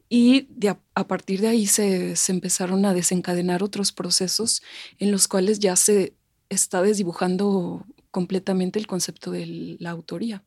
y 0.09 0.49
a, 0.69 1.09
partir 1.09 1.41
de 1.41 1.49
ahí 1.49 1.67
se, 1.67 2.15
empezaron 2.29 2.85
a 2.85 2.95
desencadenar 2.95 3.63
otros 3.63 3.93
procesos 3.93 4.63
en 4.99 5.11
los 5.11 5.27
cuales 5.27 5.59
ya 5.59 5.75
se 5.75 6.15
está 6.49 6.83
desdibujando 6.83 7.85
completamente 8.13 8.79
el 8.79 8.87
concepto 8.87 9.33
de 9.33 9.77
la 9.81 9.91
autoría. 9.91 10.45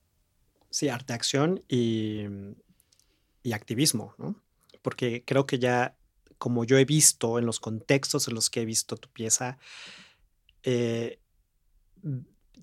Sí, 0.70 0.90
arte 0.90 1.14
acción 1.14 1.64
y, 1.68 2.24
y 3.44 3.54
activismo, 3.54 4.14
¿no? 4.18 4.36
Porque 4.82 5.24
creo 5.26 5.46
que 5.46 5.60
ya 5.60 5.96
como 6.38 6.64
yo 6.64 6.78
he 6.78 6.86
visto 6.86 7.38
en 7.38 7.46
los 7.46 7.60
contextos 7.60 8.28
en 8.28 8.36
los 8.36 8.50
que 8.50 8.62
he 8.62 8.66
visto 8.66 8.96
tu 8.96 9.10
pieza, 9.10 9.60
eh, 10.64 11.20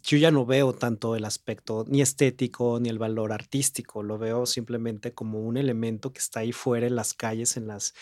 yo 0.03 0.19
ya 0.19 0.31
no 0.31 0.47
veo 0.47 0.73
tanto 0.73 1.17
el 1.17 1.25
aspecto 1.25 1.85
ni 1.89 2.01
estético 2.01 2.79
ni 2.81 2.89
el 2.89 2.99
valor 2.99 3.33
artístico, 3.33 4.03
lo 4.03 4.19
veo 4.19 4.47
simplemente 4.47 5.13
como 5.13 5.41
un 5.41 5.57
elemento 5.57 6.13
que 6.13 6.19
está 6.19 6.41
ahí 6.41 6.53
fuera 6.53 6.87
en 6.87 6.97
las 6.97 7.15
calles, 7.15 7.57
en 7.57 7.67
las 7.67 7.95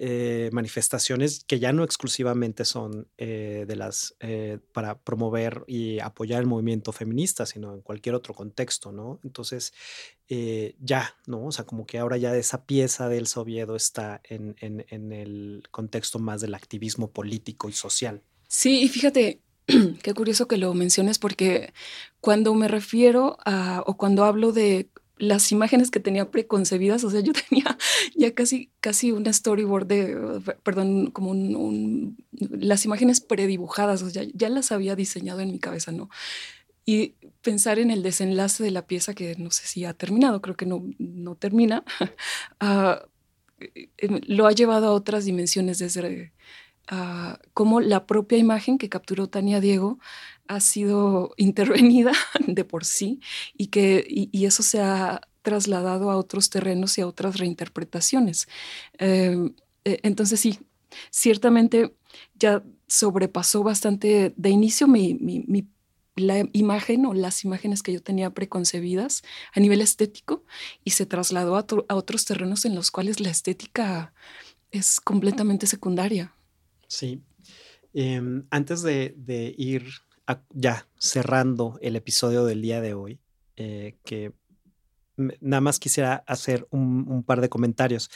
eh, 0.00 0.48
manifestaciones 0.52 1.42
que 1.44 1.58
ya 1.58 1.72
no 1.72 1.82
exclusivamente 1.82 2.64
son 2.64 3.08
eh, 3.18 3.64
de 3.66 3.74
las 3.74 4.14
eh, 4.20 4.58
para 4.72 5.00
promover 5.00 5.64
y 5.66 5.98
apoyar 5.98 6.40
el 6.40 6.46
movimiento 6.46 6.92
feminista, 6.92 7.46
sino 7.46 7.74
en 7.74 7.80
cualquier 7.80 8.14
otro 8.14 8.32
contexto, 8.32 8.92
¿no? 8.92 9.18
Entonces, 9.24 9.72
ya, 10.78 11.16
¿no? 11.26 11.46
O 11.46 11.52
sea, 11.52 11.64
como 11.64 11.86
que 11.86 11.98
ahora 11.98 12.16
ya 12.16 12.36
esa 12.36 12.64
pieza 12.64 13.08
del 13.08 13.26
Soviedo 13.26 13.74
está 13.74 14.20
en, 14.24 14.54
en, 14.60 14.84
en 14.90 15.12
el 15.12 15.64
contexto 15.70 16.18
más 16.18 16.42
del 16.42 16.54
activismo 16.54 17.10
político 17.10 17.68
y 17.68 17.72
social. 17.72 18.22
Sí, 18.46 18.82
y 18.82 18.88
fíjate, 18.88 19.40
Qué 20.02 20.14
curioso 20.14 20.48
que 20.48 20.56
lo 20.56 20.72
menciones 20.74 21.18
porque 21.18 21.72
cuando 22.20 22.54
me 22.54 22.68
refiero 22.68 23.36
a, 23.44 23.82
o 23.86 23.96
cuando 23.96 24.24
hablo 24.24 24.52
de 24.52 24.88
las 25.18 25.52
imágenes 25.52 25.90
que 25.90 26.00
tenía 26.00 26.30
preconcebidas, 26.30 27.04
o 27.04 27.10
sea, 27.10 27.20
yo 27.20 27.32
tenía 27.48 27.76
ya 28.14 28.32
casi, 28.34 28.70
casi 28.80 29.12
una 29.12 29.32
storyboard 29.32 29.86
de, 29.86 30.40
perdón, 30.62 31.10
como 31.10 31.30
un, 31.30 32.16
las 32.32 32.84
imágenes 32.84 33.20
predibujadas, 33.20 34.02
o 34.02 34.10
sea, 34.10 34.24
ya 34.32 34.48
las 34.48 34.72
había 34.72 34.96
diseñado 34.96 35.40
en 35.40 35.52
mi 35.52 35.58
cabeza, 35.58 35.92
¿no? 35.92 36.08
Y 36.86 37.16
pensar 37.42 37.78
en 37.78 37.90
el 37.90 38.02
desenlace 38.02 38.64
de 38.64 38.70
la 38.70 38.86
pieza 38.86 39.12
que 39.12 39.36
no 39.36 39.50
sé 39.50 39.66
si 39.66 39.84
ha 39.84 39.92
terminado, 39.92 40.40
creo 40.40 40.56
que 40.56 40.66
no, 40.66 40.84
no 40.98 41.34
termina, 41.34 41.84
ah, 42.60 43.04
em, 43.98 44.20
lo 44.26 44.46
ha 44.46 44.52
llevado 44.52 44.86
a 44.86 44.92
otras 44.92 45.26
dimensiones 45.26 45.78
desde 45.78 46.32
uh, 46.90 47.36
cómo 47.54 47.80
la 47.80 48.06
propia 48.06 48.38
imagen 48.38 48.78
que 48.78 48.88
capturó 48.88 49.28
Tania 49.28 49.60
Diego 49.60 49.98
ha 50.48 50.60
sido 50.60 51.34
intervenida 51.36 52.12
de 52.46 52.64
por 52.64 52.84
sí 52.84 53.20
y 53.56 53.68
que 53.68 54.04
y, 54.08 54.46
eso 54.46 54.62
se 54.62 54.80
ha 54.80 55.20
trasladado 55.42 56.10
a 56.10 56.16
otros 56.16 56.50
terrenos 56.50 56.98
y 56.98 57.02
a 57.02 57.06
otras 57.06 57.38
reinterpretaciones. 57.38 58.48
Em, 58.98 59.54
e, 59.84 60.00
entonces 60.02 60.40
sí, 60.40 60.58
ciertamente 61.10 61.94
ya 62.34 62.62
sobrepasó 62.86 63.62
bastante 63.62 64.32
de 64.36 64.50
inicio 64.50 64.88
mi, 64.88 65.14
mi, 65.14 65.68
la 66.16 66.44
imagen 66.52 67.06
o 67.06 67.14
las 67.14 67.44
imágenes 67.44 67.82
que 67.82 67.92
yo 67.92 68.02
tenía 68.02 68.30
preconcebidas 68.30 69.22
a 69.54 69.60
nivel 69.60 69.80
estético 69.80 70.44
y 70.84 70.90
se 70.90 71.06
trasladó 71.06 71.56
a, 71.56 71.66
a 71.88 71.94
otros 71.94 72.24
terrenos 72.24 72.64
en 72.64 72.74
los 72.74 72.90
cuales 72.90 73.20
la 73.20 73.30
estética 73.30 74.12
es 74.70 75.00
completamente 75.00 75.66
secundaria. 75.66 76.34
Sí. 76.88 77.22
Em, 77.94 78.46
antes 78.50 78.82
de, 78.82 79.54
ir 79.56 79.84
ya 80.50 80.86
cerrando 80.98 81.78
el 81.80 81.96
episodio 81.96 82.44
del 82.44 82.60
día 82.60 82.80
de 82.80 82.94
hoy, 82.94 83.20
eh, 83.56 83.96
que 84.04 84.32
nada 85.16 85.60
más 85.60 85.78
quisiera 85.78 86.22
hacer 86.26 86.66
un, 86.70 87.22
par 87.24 87.40
de 87.40 87.48
comentarios. 87.48 88.10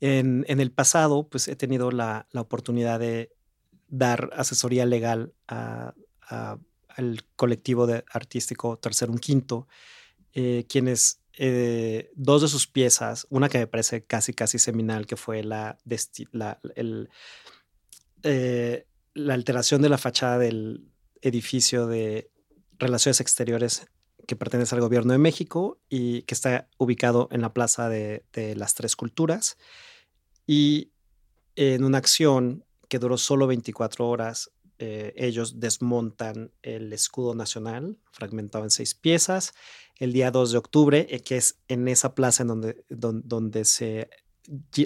En, 0.00 0.44
el 0.48 0.70
pasado, 0.70 1.28
pues 1.28 1.48
he 1.48 1.56
tenido 1.56 1.90
la, 1.90 2.26
oportunidad 2.34 3.00
de 3.00 3.32
dar 3.88 4.30
asesoría 4.34 4.86
legal 4.86 5.32
al 5.46 7.24
colectivo 7.36 7.86
de 7.86 8.04
artístico 8.12 8.78
Tercero 8.78 9.12
Un 9.12 9.18
Quinto, 9.18 9.66
eh, 10.32 10.66
quienes 10.68 11.22
eh, 11.36 12.10
dos 12.14 12.42
de 12.42 12.48
sus 12.48 12.66
piezas, 12.66 13.26
una 13.30 13.48
que 13.48 13.58
me 13.58 13.66
parece 13.66 14.04
casi, 14.04 14.32
casi 14.32 14.58
seminal, 14.58 15.06
que 15.06 15.16
fue 15.16 15.42
la, 15.42 15.78
la 16.32 16.60
el, 16.74 17.08
eh, 18.22 18.86
la 19.14 19.34
alteración 19.34 19.82
de 19.82 19.88
la 19.88 19.98
fachada 19.98 20.38
del 20.38 20.88
edificio 21.22 21.86
de 21.86 22.30
Relaciones 22.78 23.20
Exteriores 23.20 23.88
que 24.26 24.36
pertenece 24.36 24.74
al 24.74 24.82
gobierno 24.82 25.12
de 25.12 25.18
México 25.18 25.80
y 25.88 26.22
que 26.22 26.34
está 26.34 26.68
ubicado 26.76 27.28
en 27.32 27.40
la 27.40 27.54
Plaza 27.54 27.88
de, 27.88 28.22
las 28.56 28.74
Tres 28.74 28.94
Culturas. 28.94 29.56
Y 30.46 30.92
en 31.56 31.82
una 31.82 31.98
acción 31.98 32.64
que 32.88 32.98
duró 32.98 33.16
solo 33.16 33.46
24 33.46 34.06
horas, 34.06 34.50
eh, 34.78 35.14
ellos 35.16 35.60
desmontan 35.60 36.52
el 36.62 36.92
escudo 36.92 37.34
nacional, 37.34 37.98
fragmentado 38.12 38.64
en 38.64 38.70
seis 38.70 38.94
piezas, 38.94 39.54
el 39.96 40.12
día 40.12 40.30
2 40.30 40.52
de 40.52 40.58
octubre, 40.58 41.06
eh, 41.10 41.20
que 41.20 41.38
es 41.38 41.58
en 41.66 41.88
esa 41.88 42.14
plaza 42.14 42.42
en 42.42 42.48
donde, 42.48 42.84
donde 42.88 43.64
se 43.64 44.10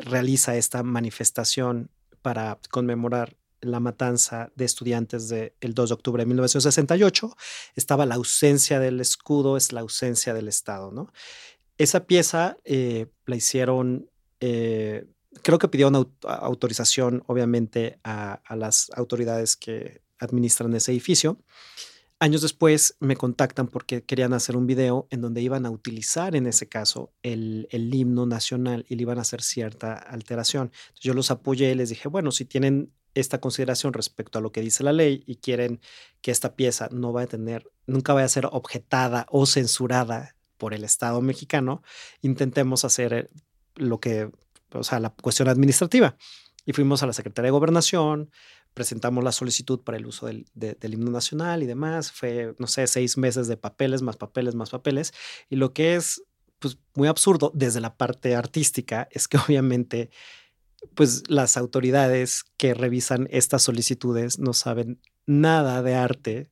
realiza 0.04 0.56
esta 0.56 0.82
manifestación 0.82 1.90
para 2.22 2.58
conmemorar 2.70 3.36
la 3.60 3.80
matanza 3.80 4.50
de 4.56 4.64
estudiantes 4.64 5.28
del 5.28 5.52
2 5.60 5.88
de 5.88 5.94
octubre 5.94 6.22
de 6.22 6.26
1968, 6.26 7.36
estaba 7.76 8.06
la 8.06 8.16
ausencia 8.16 8.80
del 8.80 9.00
escudo, 9.00 9.56
es 9.56 9.72
la 9.72 9.80
ausencia 9.80 10.34
del 10.34 10.48
Estado, 10.48 10.90
¿no? 10.90 11.12
Esa 11.78 12.06
pieza 12.06 12.58
eh, 12.64 13.06
la 13.24 13.36
hicieron, 13.36 14.10
eh, 14.40 15.06
creo 15.42 15.58
que 15.58 15.68
pidieron 15.68 16.14
autorización, 16.22 17.22
obviamente, 17.26 17.98
a, 18.04 18.40
las 18.54 18.90
autoridades 18.94 19.56
que 19.56 20.02
administran 20.18 20.74
ese 20.74 20.92
edificio. 20.92 21.38
Años 22.22 22.40
después 22.40 22.96
me 23.00 23.16
contactan 23.16 23.66
porque 23.66 24.04
querían 24.04 24.32
hacer 24.32 24.56
un 24.56 24.64
video 24.64 25.08
en 25.10 25.22
donde 25.22 25.42
iban 25.42 25.66
a 25.66 25.70
utilizar 25.70 26.36
en 26.36 26.46
ese 26.46 26.68
caso 26.68 27.12
el, 27.24 27.66
el 27.72 27.92
himno 27.92 28.26
nacional 28.26 28.86
y 28.88 28.94
le 28.94 29.02
iban 29.02 29.18
a 29.18 29.22
hacer 29.22 29.42
cierta 29.42 29.94
alteración. 29.94 30.70
yo 31.00 31.14
los 31.14 31.32
apoyé 31.32 31.72
y 31.72 31.74
les 31.74 31.88
dije, 31.88 32.06
bueno, 32.06 32.30
si 32.30 32.44
tienen 32.44 32.92
esta 33.14 33.40
consideración 33.40 33.92
respecto 33.92 34.38
a 34.38 34.40
lo 34.40 34.52
que 34.52 34.60
dice 34.60 34.84
la 34.84 34.92
ley 34.92 35.24
y 35.26 35.38
quieren 35.38 35.80
que 36.20 36.30
esta 36.30 36.54
pieza 36.54 36.88
no 36.92 37.12
va 37.12 37.22
a 37.22 37.26
tener, 37.26 37.68
nunca 37.88 38.12
vaya 38.12 38.26
a 38.26 38.28
ser 38.28 38.46
objetada 38.52 39.26
o 39.28 39.44
censurada 39.44 40.36
por 40.58 40.74
el 40.74 40.84
Estado 40.84 41.20
mexicano, 41.22 41.82
intentemos 42.20 42.84
hacer 42.84 43.30
lo 43.74 43.98
que, 43.98 44.30
o 44.70 44.84
sea, 44.84 45.00
la 45.00 45.10
cuestión 45.10 45.48
administrativa. 45.48 46.16
Y 46.64 46.72
fuimos 46.72 47.02
a 47.02 47.08
la 47.08 47.14
Secretaría 47.14 47.48
de 47.48 47.50
Gobernación, 47.58 48.30
presentamos 48.74 49.22
la 49.22 49.32
solicitud 49.32 49.80
para 49.80 49.98
el 49.98 50.06
uso 50.06 50.26
del, 50.26 50.46
del, 50.54 50.94
himno 50.94 51.10
nacional 51.10 51.62
y 51.62 51.66
demás. 51.66 52.10
Fue, 52.12 52.54
no 52.58 52.66
sé, 52.66 52.86
seis 52.86 53.18
meses 53.18 53.48
de 53.48 53.56
papeles, 53.56 54.02
más 54.02 54.16
papeles, 54.16 54.54
más 54.54 54.70
papeles. 54.70 55.12
Y 55.50 55.56
lo 55.56 55.72
que 55.72 55.94
es 55.94 56.22
pues, 56.58 56.78
muy 56.94 57.08
absurdo 57.08 57.50
desde 57.54 57.80
la 57.80 57.96
parte 57.96 58.34
artística 58.34 59.08
es 59.10 59.28
que 59.28 59.36
obviamente 59.46 60.10
pues 60.94 61.22
las 61.28 61.56
autoridades 61.56 62.44
que 62.56 62.74
revisan 62.74 63.28
estas 63.30 63.62
solicitudes 63.62 64.38
no 64.38 64.52
saben 64.52 65.00
nada 65.26 65.80
de 65.82 65.94
arte 65.94 66.50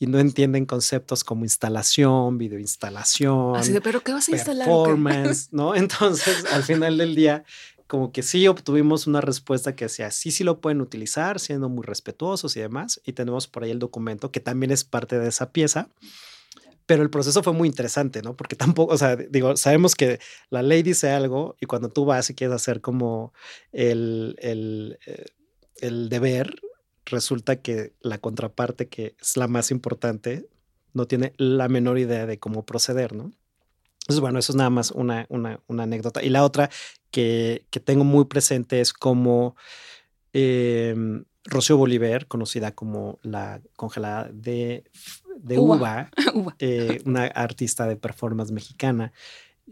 y 0.00 0.06
no 0.06 0.18
entienden 0.18 0.66
conceptos 0.66 1.24
como 1.24 1.44
instalación, 1.44 2.38
videoinstalación, 2.38 3.56
Así 3.56 3.72
de, 3.72 3.80
pero 3.80 4.02
¿qué 4.02 4.12
vas 4.12 4.28
a 4.28 4.32
instalar? 4.32 4.66
Performance, 4.66 5.48
¿no? 5.52 5.74
Entonces, 5.74 6.44
al 6.52 6.62
final 6.62 6.98
del 6.98 7.14
día, 7.14 7.44
como 7.88 8.12
que 8.12 8.22
sí 8.22 8.46
obtuvimos 8.46 9.06
una 9.08 9.20
respuesta 9.20 9.74
que 9.74 9.86
decía, 9.86 10.10
sí, 10.12 10.30
sí 10.30 10.44
lo 10.44 10.60
pueden 10.60 10.80
utilizar, 10.80 11.40
siendo 11.40 11.68
muy 11.68 11.84
respetuosos 11.84 12.56
y 12.56 12.60
demás. 12.60 13.00
Y 13.04 13.14
tenemos 13.14 13.48
por 13.48 13.64
ahí 13.64 13.70
el 13.70 13.80
documento 13.80 14.30
que 14.30 14.40
también 14.40 14.70
es 14.70 14.84
parte 14.84 15.18
de 15.18 15.28
esa 15.28 15.50
pieza 15.50 15.88
pero 16.88 17.02
el 17.02 17.10
proceso 17.10 17.42
fue 17.42 17.52
muy 17.52 17.68
interesante, 17.68 18.22
¿no? 18.22 18.34
Porque 18.34 18.56
tampoco, 18.56 18.94
o 18.94 18.96
sea, 18.96 19.14
digo, 19.14 19.58
sabemos 19.58 19.94
que 19.94 20.20
la 20.48 20.62
ley 20.62 20.82
dice 20.82 21.10
algo 21.10 21.54
y 21.60 21.66
cuando 21.66 21.90
tú 21.90 22.06
vas 22.06 22.30
y 22.30 22.34
quieres 22.34 22.56
hacer 22.56 22.80
como 22.80 23.34
el, 23.72 24.36
el, 24.38 24.98
eh, 25.04 25.26
el 25.82 26.08
deber, 26.08 26.62
resulta 27.04 27.56
que 27.60 27.92
la 28.00 28.16
contraparte, 28.16 28.88
que 28.88 29.16
es 29.20 29.36
la 29.36 29.48
más 29.48 29.70
importante, 29.70 30.48
no 30.94 31.06
tiene 31.06 31.34
la 31.36 31.68
menor 31.68 31.98
idea 31.98 32.24
de 32.24 32.38
cómo 32.38 32.64
proceder, 32.64 33.14
¿no? 33.14 33.32
Entonces, 34.00 34.20
bueno, 34.22 34.38
eso 34.38 34.52
es 34.52 34.56
nada 34.56 34.70
más 34.70 34.90
una, 34.90 35.26
una, 35.28 35.60
una 35.66 35.82
anécdota. 35.82 36.22
Y 36.22 36.30
la 36.30 36.42
otra 36.42 36.70
que, 37.10 37.66
que 37.70 37.80
tengo 37.80 38.04
muy 38.04 38.26
presente 38.26 38.80
es 38.80 38.92
como 38.92 39.56
eh, 40.32 40.94
Rocío 41.44 41.76
Bolívar, 41.76 42.26
conocida 42.26 42.72
como 42.72 43.18
la 43.22 43.60
congelada 43.76 44.30
de 44.32 44.84
de 45.38 45.58
Uva, 45.58 46.10
eh, 46.58 47.00
una 47.04 47.26
artista 47.26 47.86
de 47.86 47.96
performance 47.96 48.52
mexicana, 48.52 49.12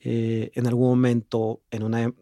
eh, 0.01 0.51
en 0.55 0.67
algún 0.67 0.89
momento 0.89 1.63
en 1.71 1.83
una, 1.83 2.13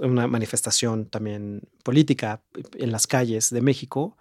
una, 0.00 0.26
manifestación 0.26 1.06
también 1.06 1.62
política 1.84 2.42
en 2.74 2.90
las 2.90 3.06
calles 3.06 3.50
de 3.50 3.60
México, 3.60 4.16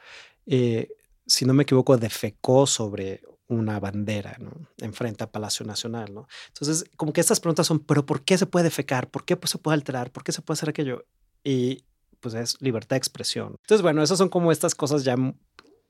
eh, 0.45 0.89
si 1.25 1.45
no 1.45 1.53
me 1.53 1.63
equivoco, 1.63 1.97
defecó 1.97 2.67
sobre 2.67 3.21
una 3.49 3.79
bandera, 3.79 4.37
¿no? 4.39 4.51
Enfrente 4.77 5.23
a 5.23 5.31
Palacio 5.31 5.65
Nacional, 5.65 6.13
¿no? 6.13 6.27
Entonces, 6.47 6.85
como 6.95 7.11
que 7.11 7.19
estas 7.19 7.39
preguntas 7.39 7.67
son, 7.67 7.79
¿pero 7.79 8.05
por 8.05 8.23
qué 8.23 8.37
se 8.37 8.45
puede 8.45 8.63
defecar? 8.63 9.09
¿Por 9.09 9.25
qué 9.25 9.35
pues, 9.35 9.49
se 9.49 9.57
puede 9.57 9.75
alterar? 9.75 10.11
¿Por 10.11 10.23
qué 10.23 10.31
se 10.31 10.41
puede 10.41 10.55
hacer 10.55 10.69
aquello? 10.69 11.05
Y 11.43 11.83
pues 12.19 12.35
es 12.35 12.61
libertad 12.61 12.95
de 12.95 12.99
expresión. 12.99 13.55
Entonces, 13.61 13.81
bueno, 13.81 14.03
esas 14.03 14.17
son 14.17 14.29
como 14.29 14.51
estas 14.51 14.75
cosas 14.75 15.03
ya 15.03 15.15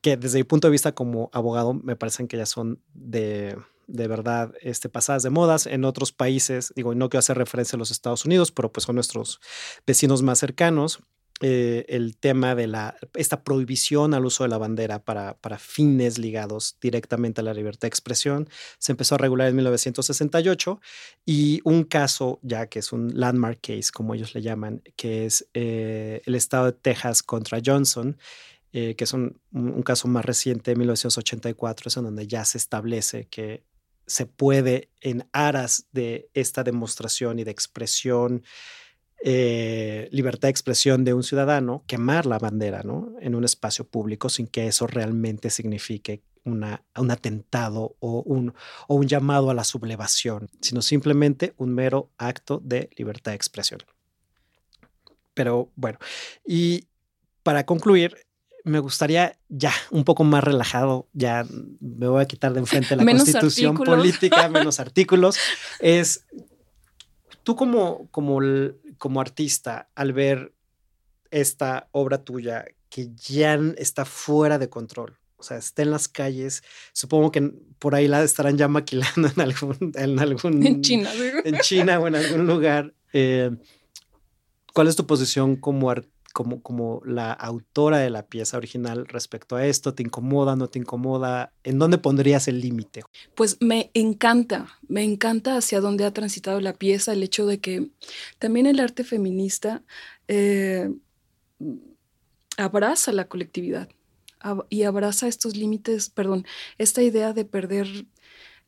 que 0.01 0.15
desde 0.15 0.39
mi 0.39 0.43
punto 0.45 0.67
de 0.67 0.71
vista 0.71 0.93
como 0.93 1.29
abogado 1.33 1.73
me 1.73 1.97
parecen 1.97 2.27
que 2.29 2.37
ya 2.37 2.45
son 2.45 2.81
de, 2.93 3.57
de 3.87 4.07
verdad 4.07 4.53
este, 4.61 4.87
pasadas 4.87 5.23
de 5.23 5.29
modas. 5.29 5.65
En 5.65 5.83
otros 5.83 6.13
países, 6.13 6.71
digo, 6.75 6.95
no 6.95 7.09
quiero 7.09 7.19
hacer 7.19 7.37
referencia 7.37 7.75
a 7.75 7.79
los 7.79 7.91
Estados 7.91 8.23
Unidos, 8.23 8.51
pero 8.51 8.71
pues 8.71 8.85
son 8.85 8.95
nuestros 8.95 9.41
vecinos 9.85 10.21
más 10.21 10.39
cercanos. 10.39 10.99
Eh, 11.41 11.85
el 11.87 12.17
tema 12.17 12.53
de 12.53 12.67
la, 12.67 12.97
esta 13.13 13.45
prohibición 13.45 14.13
al 14.13 14.25
uso 14.25 14.43
de 14.43 14.49
la 14.49 14.57
bandera 14.57 14.99
para, 15.05 15.37
para 15.37 15.57
fines 15.57 16.17
ligados 16.17 16.75
directamente 16.81 17.39
a 17.39 17.45
la 17.45 17.53
libertad 17.53 17.83
de 17.83 17.87
expresión 17.87 18.49
se 18.77 18.91
empezó 18.91 19.15
a 19.15 19.19
regular 19.19 19.47
en 19.47 19.55
1968 19.55 20.81
y 21.25 21.61
un 21.63 21.85
caso 21.85 22.39
ya 22.41 22.67
que 22.67 22.79
es 22.79 22.91
un 22.91 23.17
landmark 23.17 23.61
case, 23.61 23.89
como 23.93 24.15
ellos 24.15 24.35
le 24.35 24.41
llaman, 24.41 24.81
que 24.97 25.25
es 25.25 25.47
eh, 25.53 26.21
el 26.25 26.35
estado 26.35 26.65
de 26.65 26.73
Texas 26.73 27.23
contra 27.23 27.61
Johnson, 27.65 28.17
eh, 28.73 28.95
que 28.95 29.05
es 29.05 29.13
un, 29.13 29.39
caso 29.85 30.09
más 30.09 30.25
reciente 30.25 30.71
de 30.71 30.75
1984, 30.75 31.87
es 31.87 31.97
en 31.97 32.03
donde 32.03 32.27
ya 32.27 32.43
se 32.43 32.57
establece 32.57 33.27
que 33.27 33.63
se 34.05 34.25
puede, 34.25 34.89
en 34.99 35.29
aras 35.31 35.87
de 35.93 36.29
esta 36.33 36.63
demostración 36.63 37.39
y 37.39 37.45
de 37.45 37.51
expresión, 37.51 38.43
eh, 39.23 40.07
libertad 40.11 40.47
de 40.47 40.51
expresión 40.51 41.03
de 41.03 41.13
un 41.13 41.23
ciudadano, 41.23 41.83
quemar 41.87 42.25
la 42.25 42.39
bandera 42.39 42.83
¿no? 42.83 43.13
en 43.19 43.35
un 43.35 43.43
espacio 43.43 43.85
público 43.85 44.29
sin 44.29 44.47
que 44.47 44.67
eso 44.67 44.87
realmente 44.87 45.49
signifique 45.49 46.21
una, 46.45 46.83
un 46.95 47.11
atentado 47.11 47.95
o 47.99 48.21
un, 48.21 48.53
o 48.87 48.95
un 48.95 49.07
llamado 49.07 49.49
a 49.49 49.53
la 49.53 49.63
sublevación, 49.63 50.49
sino 50.61 50.81
simplemente 50.81 51.53
un 51.57 51.73
mero 51.73 52.09
acto 52.17 52.61
de 52.63 52.89
libertad 52.95 53.31
de 53.31 53.35
expresión. 53.35 53.81
Pero 55.33 55.69
bueno, 55.75 55.99
y 56.45 56.87
para 57.43 57.65
concluir, 57.65 58.17
me 58.63 58.79
gustaría 58.79 59.37
ya 59.47 59.73
un 59.89 60.03
poco 60.03 60.23
más 60.23 60.43
relajado, 60.43 61.07
ya 61.13 61.45
me 61.79 62.07
voy 62.07 62.21
a 62.21 62.25
quitar 62.25 62.53
de 62.53 62.59
enfrente 62.59 62.95
la 62.95 63.05
constitución 63.05 63.75
política, 63.75 64.49
menos 64.49 64.79
artículos. 64.79 65.37
Es 65.79 66.25
tú 67.43 67.55
como, 67.55 68.07
como, 68.11 68.39
como 68.99 69.19
artista, 69.19 69.89
al 69.95 70.13
ver 70.13 70.53
esta 71.31 71.89
obra 71.91 72.23
tuya 72.23 72.65
que 72.89 73.09
ya 73.15 73.59
está 73.77 74.05
fuera 74.05 74.59
de 74.59 74.69
control, 74.69 75.17
o 75.39 75.43
sea, 75.43 75.57
está 75.57 75.81
en 75.81 75.91
las 75.91 76.07
calles. 76.07 76.63
Supongo 76.91 77.31
que 77.31 77.53
por 77.79 77.95
ahí 77.95 78.07
la 78.07 78.21
estarán 78.23 78.57
ya 78.57 78.67
maquilando 78.67 79.29
en 79.29 79.41
algún. 79.41 79.91
En, 79.95 80.19
algún, 80.19 80.65
en 80.65 80.81
China, 80.81 81.09
En 81.45 81.57
China 81.59 81.99
o 81.99 82.07
en 82.07 82.15
algún 82.15 82.45
lugar. 82.45 82.93
Eh, 83.13 83.49
¿Cuál 84.73 84.87
es 84.87 84.95
tu 84.95 85.07
posición 85.07 85.55
como, 85.55 85.91
como, 86.33 86.61
como 86.61 87.01
la 87.05 87.31
autora 87.31 87.97
de 87.99 88.09
la 88.09 88.25
pieza 88.25 88.57
original 88.57 89.05
respecto 89.07 89.55
a 89.55 89.65
esto? 89.65 89.93
¿Te 89.93 90.03
incomoda, 90.03 90.55
no 90.55 90.67
te 90.67 90.79
incomoda? 90.79 91.51
¿En 91.63 91.79
dónde 91.79 91.97
pondrías 91.97 92.47
el 92.47 92.61
límite? 92.61 93.03
Pues 93.35 93.57
me 93.59 93.91
encanta, 93.93 94.67
me 94.87 95.03
encanta 95.03 95.57
hacia 95.57 95.81
dónde 95.81 96.05
ha 96.05 96.13
transitado 96.13 96.59
la 96.61 96.73
pieza, 96.73 97.13
el 97.13 97.23
hecho 97.23 97.45
de 97.45 97.59
que 97.59 97.89
también 98.37 98.65
el 98.65 98.79
arte 98.79 99.03
feminista 99.03 99.83
eh, 100.27 100.89
abraza 102.57 103.11
la 103.11 103.27
colectividad 103.27 103.89
y 104.69 104.83
abraza 104.83 105.27
estos 105.27 105.57
límites, 105.57 106.09
perdón, 106.09 106.45
esta 106.77 107.01
idea 107.01 107.33
de 107.33 107.45
perder 107.45 107.87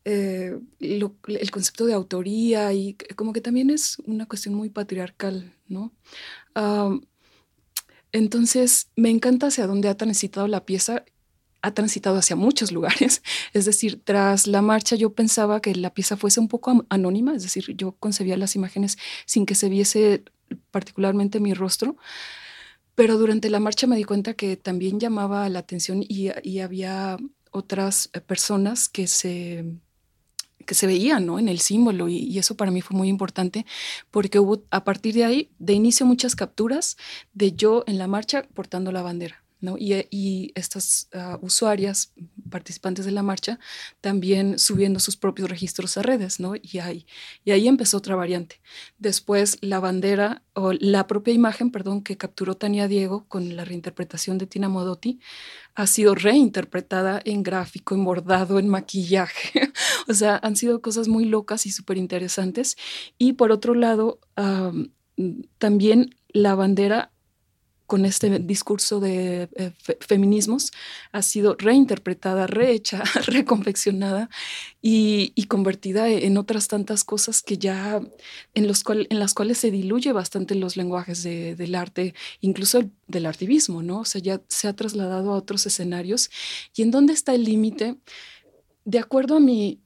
eh, 0.04 0.60
el 0.80 1.52
concepto 1.52 1.86
de 1.86 1.94
autoría 1.94 2.74
y 2.74 2.96
como 3.16 3.34
que 3.34 3.42
también 3.42 3.70
es 3.70 3.98
una 4.06 4.26
cuestión 4.26 4.56
muy 4.56 4.70
patriarcal, 4.70 5.54
¿no? 5.68 5.94
Entonces, 8.12 8.90
me 8.96 9.10
encanta 9.10 9.48
hacia 9.48 9.68
dónde 9.68 9.90
ha 9.90 9.96
transitado 9.96 10.48
la 10.48 10.66
pieza. 10.66 11.04
Ha 11.62 11.74
transitado 11.74 12.18
hacia 12.18 12.36
muchos 12.36 12.72
lugares. 12.72 13.22
Es 13.54 13.66
decir, 13.66 14.02
tras 14.04 14.48
la 14.48 14.62
marcha 14.62 14.96
yo 14.96 15.14
pensaba 15.14 15.62
que 15.62 15.76
la 15.76 15.94
pieza 15.94 16.18
fuese 16.18 16.40
un 16.40 16.48
poco 16.48 16.86
anónima, 16.90 17.36
es 17.36 17.44
decir, 17.44 17.76
yo 17.78 17.94
concebía 17.94 18.38
las 18.38 18.56
imágenes 18.56 18.98
sin 19.26 19.46
que 19.46 19.56
se 19.56 19.70
viese 19.70 20.24
particularmente 20.72 21.40
mi 21.40 21.54
rostro. 21.54 21.98
Pero 22.96 23.18
durante 23.18 23.50
la 23.50 23.60
marcha 23.60 23.88
me 23.88 23.96
di 23.96 24.04
cuenta 24.04 24.34
que 24.34 24.58
también 24.58 25.00
llamaba 25.00 25.48
la 25.50 25.60
atención 25.60 26.04
y, 26.08 26.30
había 26.60 27.18
otras 27.52 28.10
eh, 28.14 28.22
personas 28.22 28.90
que 28.90 29.08
se 29.08 29.66
que 30.64 30.76
se 30.76 30.88
veían 30.88 31.26
¿no? 31.26 31.40
en 31.40 31.48
el 31.48 31.60
símbolo 31.60 32.08
y, 32.10 32.18
y, 32.18 32.40
eso 32.40 32.56
para 32.56 32.72
mí 32.72 32.82
fue 32.82 32.98
muy 32.98 33.08
importante 33.08 33.66
porque 34.10 34.40
hubo 34.40 34.64
a 34.72 34.84
partir 34.84 35.16
de 35.16 35.26
ahí 35.26 35.50
de 35.60 35.74
inicio 35.74 36.06
muchas 36.06 36.36
capturas 36.36 36.98
de 37.34 37.54
yo 37.54 37.84
en 37.88 37.98
la 37.98 38.08
marcha 38.08 38.44
portando 38.54 38.92
la 38.92 39.02
bandera. 39.02 39.44
Y, 39.78 40.52
estas 40.56 41.08
ah, 41.14 41.38
usuarias, 41.42 42.14
participantes 42.50 43.06
de 43.06 43.12
la 43.12 43.24
marcha, 43.24 43.60
también 44.02 44.58
subiendo 44.58 45.00
sus 45.00 45.16
propios 45.16 45.50
registros 45.50 45.98
a 45.98 46.02
redes, 46.02 46.40
¿no? 46.40 46.54
Y 46.56 46.80
ahí 46.80 47.68
empezó 47.68 47.98
otra 47.98 48.16
variante. 48.16 48.62
Después 48.98 49.58
la 49.62 49.80
bandera, 49.80 50.44
o 50.54 50.74
la 50.74 51.08
propia 51.08 51.34
imagen, 51.34 51.72
perdón, 51.72 52.02
que 52.02 52.18
capturó 52.18 52.56
Tania 52.56 52.88
Diego 52.88 53.26
con 53.28 53.56
la 53.56 53.64
reinterpretación 53.64 54.38
de 54.38 54.48
Tina 54.48 54.68
Modotti, 54.68 55.20
ha 55.76 55.88
sido 55.88 56.16
reinterpretada 56.16 57.22
en 57.24 57.44
gráfico, 57.44 57.96
en 57.96 58.04
bordado, 58.04 58.60
en 58.60 58.68
maquillaje. 58.68 59.72
o 60.08 60.14
sea, 60.14 60.40
han 60.44 60.56
sido 60.56 60.82
cosas 60.82 61.08
muy 61.08 61.26
locas 61.26 61.66
y 61.66 61.72
súper 61.72 61.98
interesantes. 61.98 62.78
Y 63.18 63.34
por 63.34 63.52
otro 63.52 63.74
lado, 63.74 64.20
también 65.58 66.16
la 66.30 66.56
bandera 66.56 67.12
con 67.92 68.06
este 68.06 68.40
discurso 68.40 69.02
de 69.02 69.50
eh, 69.54 69.74
feminismos 70.00 70.72
ha 71.12 71.22
sido 71.22 71.58
reinterpretada, 71.60 72.48
rehecha, 72.48 73.04
reconfeccionada 73.28 74.30
y, 74.82 75.34
convertida 75.50 76.08
en 76.08 76.38
otras 76.38 76.70
tantas 76.70 77.04
cosas 77.04 77.42
que 77.42 77.58
ya 77.58 78.00
en, 78.54 78.68
los 78.70 78.86
en 78.88 79.20
las 79.20 79.34
cuales 79.34 79.58
se 79.58 79.72
diluye 79.72 80.14
bastante 80.14 80.56
los 80.56 80.78
lenguajes 80.78 81.22
del 81.24 81.76
arte, 81.76 82.14
incluso 82.40 82.90
del 83.10 83.26
artivismo, 83.26 83.84
¿no? 83.84 84.00
O 84.00 84.06
sea, 84.06 84.22
ya 84.22 84.40
se 84.48 84.70
ha 84.70 84.74
trasladado 84.74 85.34
a 85.34 85.36
otros 85.36 85.66
escenarios. 85.66 86.30
¿Y 86.74 86.84
en 86.84 86.92
dónde 86.92 87.12
está 87.12 87.36
el 87.36 87.44
límite? 87.44 87.98
De 88.86 89.00
acuerdo 89.00 89.36
a 89.36 89.40
mi, 89.42 89.82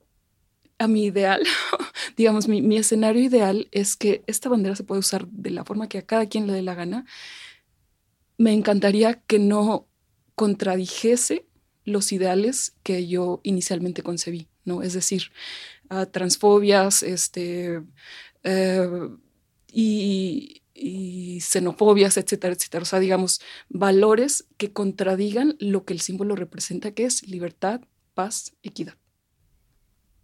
a 0.77 0.87
mi 0.87 1.05
ideal, 1.05 1.41
digamos, 2.17 2.47
mi, 2.47 2.61
mi, 2.61 2.77
escenario 2.77 3.23
ideal 3.23 3.67
es 3.71 3.95
que 3.95 4.23
esta 4.27 4.47
bandera 4.47 4.75
se 4.75 4.83
puede 4.83 4.99
usar 4.99 5.25
de 5.27 5.49
la 5.49 5.65
forma 5.65 5.89
que 5.89 5.97
a 5.97 6.05
cada 6.05 6.27
quien 6.27 6.45
le 6.45 6.53
dé 6.53 6.61
la 6.61 6.75
gana, 6.75 7.07
me 8.37 8.53
encantaría 8.53 9.21
que 9.21 9.39
no 9.39 9.87
contradijese 10.35 11.45
los 11.85 12.11
ideales 12.11 12.73
que 12.83 13.07
yo 13.07 13.39
inicialmente 13.43 14.03
concebí, 14.03 14.47
¿no? 14.65 14.81
Es 14.81 14.93
decir, 14.93 15.31
transfobias, 16.11 17.03
este, 17.03 17.81
eh, 18.43 19.09
y, 19.71 20.61
xenofobias, 21.41 22.17
etcétera, 22.17 22.53
etcétera. 22.53 22.81
O 22.81 22.85
sea, 22.85 22.99
digamos, 22.99 23.39
valores 23.69 24.45
que 24.57 24.73
contradigan 24.73 25.55
lo 25.59 25.85
que 25.85 25.93
el 25.93 26.01
símbolo 26.01 26.35
representa, 26.35 26.91
que 26.91 27.05
es 27.05 27.27
libertad, 27.27 27.81
paz, 28.13 28.53
equidad. 28.61 28.95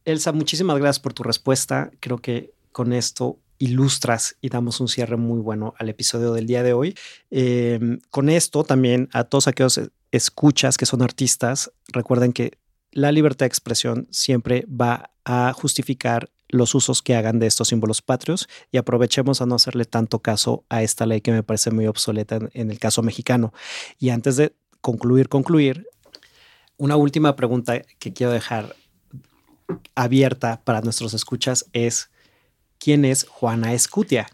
Elsa, 0.04 0.32
muchísimas 0.32 0.78
gracias 0.78 1.00
por 1.00 1.13
tu 1.13 1.24
respuesta. 1.24 1.91
Creo 2.00 2.17
que 2.17 2.54
con 2.71 2.91
esto 2.91 3.39
ilustras 3.62 4.36
y 4.41 4.50
damos 4.50 4.80
un 4.80 4.88
cierre 4.88 5.17
muy 5.17 5.39
bueno 5.39 5.74
al 5.78 5.89
episodio 5.89 6.34
del 6.34 6.47
día 6.47 6.63
de 6.63 6.74
hoy. 6.74 6.95
Em, 7.30 8.00
con 8.10 8.30
esto 8.30 8.63
también 8.63 9.10
a 9.13 9.24
todos 9.26 9.47
aquellos 9.47 9.80
escuchas 10.12 10.78
que 10.78 10.86
son 10.86 11.02
artistas, 11.02 11.71
recuerden 11.88 12.34
que 12.34 12.58
la 12.91 13.12
libertad 13.12 13.45
de 13.45 13.47
expresión 13.47 14.08
siempre 14.12 14.65
va 14.67 15.12
a 15.24 15.54
justificar 15.54 16.30
los 16.50 16.76
usos 16.76 17.02
que 17.02 17.15
hagan 17.15 17.39
de 17.39 17.47
estos 17.47 17.69
símbolos 17.69 18.02
patrios 18.02 18.50
y 18.71 18.78
aprovechemos 18.78 19.41
a 19.41 19.45
no 19.45 19.56
hacerle 19.56 19.86
tanto 19.86 20.19
caso 20.19 20.65
a 20.67 20.84
esta 20.84 21.06
ley 21.06 21.21
que 21.21 21.32
me 21.32 21.43
parece 21.43 21.71
muy 21.71 21.88
obsoleta 21.88 22.36
en, 22.36 22.50
en 22.54 22.71
el 22.71 22.80
caso 22.80 23.04
mexicano. 23.04 23.54
Y 24.00 24.10
antes 24.10 24.36
de 24.36 24.54
concluir, 24.82 25.30
concluir, 25.30 25.88
una 26.78 26.95
última 26.95 27.36
pregunta 27.36 27.80
que 28.00 28.12
quiero 28.12 28.34
dejar 28.34 28.76
abierta 29.95 30.62
para 30.63 30.82
nuestros 30.82 31.13
escuchas 31.13 31.67
es, 31.74 32.10
¿Quién 32.82 33.06
es 33.06 33.28
Juana 33.28 33.76
Escutia? 33.76 34.28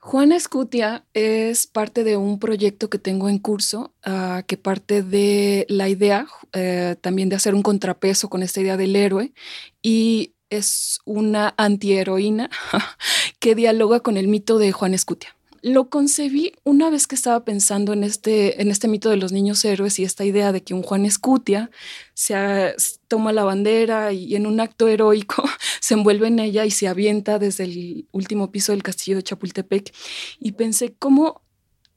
Juana 0.00 0.34
Escutia 0.34 1.04
es 1.12 1.66
parte 1.66 2.04
de 2.04 2.16
un 2.16 2.38
proyecto 2.38 2.88
que 2.88 2.98
tengo 2.98 3.28
en 3.28 3.38
curso, 3.38 3.92
ah, 4.02 4.44
que 4.46 4.56
parte 4.56 5.02
de 5.02 5.66
la 5.68 5.90
idea 5.90 6.26
eh, 6.54 6.96
también 7.02 7.28
de 7.28 7.36
hacer 7.36 7.54
un 7.54 7.62
contrapeso 7.62 8.30
con 8.30 8.42
esta 8.42 8.62
idea 8.62 8.78
del 8.78 8.96
héroe 8.96 9.34
y 9.82 10.32
es 10.48 11.00
una 11.04 11.52
antiheroína 11.58 12.48
que 13.40 13.54
dialoga 13.54 14.00
con 14.00 14.16
el 14.16 14.26
mito 14.26 14.58
de 14.58 14.72
Juana 14.72 14.94
Escutia 14.94 15.35
lo 15.66 15.90
concebí 15.90 16.52
una 16.62 16.90
vez 16.90 17.08
que 17.08 17.16
estaba 17.16 17.44
pensando 17.44 17.92
en 17.92 18.04
este, 18.04 18.62
en 18.62 18.70
este 18.70 18.86
mito 18.86 19.10
de 19.10 19.16
los 19.16 19.32
niños 19.32 19.64
héroes 19.64 19.98
y 19.98 20.04
esta 20.04 20.24
idea 20.24 20.52
de 20.52 20.62
que 20.62 20.74
un 20.74 20.84
Juan 20.84 21.04
Escutia 21.04 21.72
se 22.14 22.36
toma 23.08 23.32
la 23.32 23.42
bandera 23.42 24.12
y 24.12 24.36
en 24.36 24.46
un 24.46 24.60
acto 24.60 24.86
heroico 24.86 25.42
se 25.80 25.94
envuelve 25.94 26.28
en 26.28 26.38
ella 26.38 26.64
y 26.64 26.70
se 26.70 26.86
avienta 26.86 27.40
desde 27.40 27.64
el 27.64 28.06
último 28.12 28.52
piso 28.52 28.70
del 28.70 28.84
castillo 28.84 29.16
de 29.16 29.24
Chapultepec. 29.24 29.92
Y 30.38 30.52
pensé, 30.52 30.94
¿cómo 30.96 31.42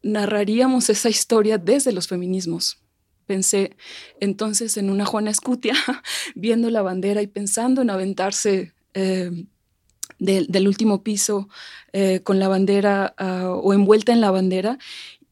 narraríamos 0.01 0.89
esa 0.89 1.09
historia 1.09 1.59
desde 1.59 1.91
los 1.91 2.07
feminismos? 2.07 2.79
Pensé 3.27 3.77
entonces 4.19 4.77
en 4.77 4.89
una 4.89 5.05
Juana 5.05 5.29
Escutia 5.29 5.75
viendo 6.33 6.71
la 6.71 6.81
bandera 6.81 7.21
y 7.21 7.27
pensando 7.27 7.83
en 7.83 7.91
aventarse. 7.91 8.73
Eh, 8.95 9.45
del 10.19 10.67
último 10.67 11.03
piso 11.03 11.49
eh, 11.93 12.21
con 12.23 12.39
la 12.39 12.47
bandera 12.47 13.13
ah, 13.17 13.51
o 13.51 13.73
envuelta 13.73 14.11
en 14.11 14.21
la 14.21 14.31
bandera 14.31 14.77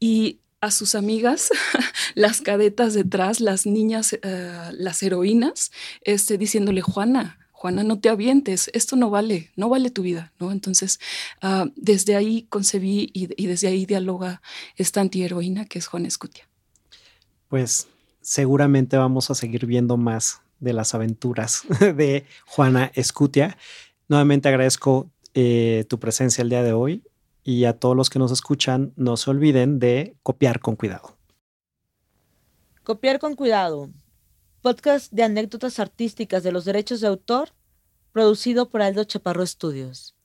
y 0.00 0.40
a 0.60 0.70
sus 0.70 0.94
amigas, 0.94 1.50
las 2.14 2.40
cadetas 2.40 2.94
detrás, 2.94 3.40
las 3.40 3.66
niñas, 3.66 4.14
eh, 4.14 4.70
las 4.72 5.02
heroínas, 5.02 5.70
este, 6.02 6.36
diciéndole, 6.36 6.80
Juana, 6.80 7.38
Juana, 7.52 7.82
no 7.84 7.98
te 8.00 8.08
avientes, 8.08 8.70
esto 8.72 8.96
no 8.96 9.10
vale, 9.10 9.50
no 9.56 9.68
vale 9.68 9.90
tu 9.90 10.02
vida, 10.02 10.32
¿no? 10.38 10.52
Entonces, 10.52 11.00
ah, 11.42 11.66
desde 11.76 12.16
ahí 12.16 12.46
concebí 12.48 13.10
y, 13.12 13.28
y, 13.36 13.46
desde 13.46 13.68
ahí 13.68 13.84
dialoga 13.84 14.42
esta 14.76 15.00
antiheroína 15.00 15.64
que 15.66 15.78
es 15.78 15.86
Juana 15.86 16.08
Escutia. 16.08 16.48
Pues 17.48 17.88
seguramente 18.20 18.96
vamos 18.96 19.30
a 19.30 19.34
seguir 19.34 19.66
viendo 19.66 19.96
más 19.96 20.40
de 20.60 20.72
las 20.72 20.94
aventuras 20.94 21.62
de 21.80 22.26
Juana 22.46 22.90
Escutia. 22.94 23.56
Nuevamente 24.08 24.48
agradezco 24.48 25.10
eh, 25.34 25.84
tu 25.88 26.00
presencia 26.00 26.42
el 26.42 26.48
día 26.48 26.62
de 26.62 26.72
hoy 26.72 27.02
y 27.44 27.64
a 27.64 27.78
todos 27.78 27.94
los 27.94 28.08
que 28.08 28.18
nos 28.18 28.32
escuchan, 28.32 28.92
no 28.96 29.16
se 29.16 29.30
olviden 29.30 29.78
de 29.78 30.16
copiar 30.22 30.60
con 30.60 30.76
cuidado. 30.76 31.16
Copiar 32.82 33.18
con 33.18 33.34
cuidado. 33.34 33.90
Podcast 34.62 35.12
de 35.12 35.22
anécdotas 35.22 35.78
artísticas 35.78 36.42
de 36.42 36.52
los 36.52 36.64
derechos 36.64 37.00
de 37.00 37.06
autor, 37.06 37.50
producido 38.12 38.70
por 38.70 38.82
Aldo 38.82 39.04
Chaparro 39.04 39.42
Estudios. 39.42 40.16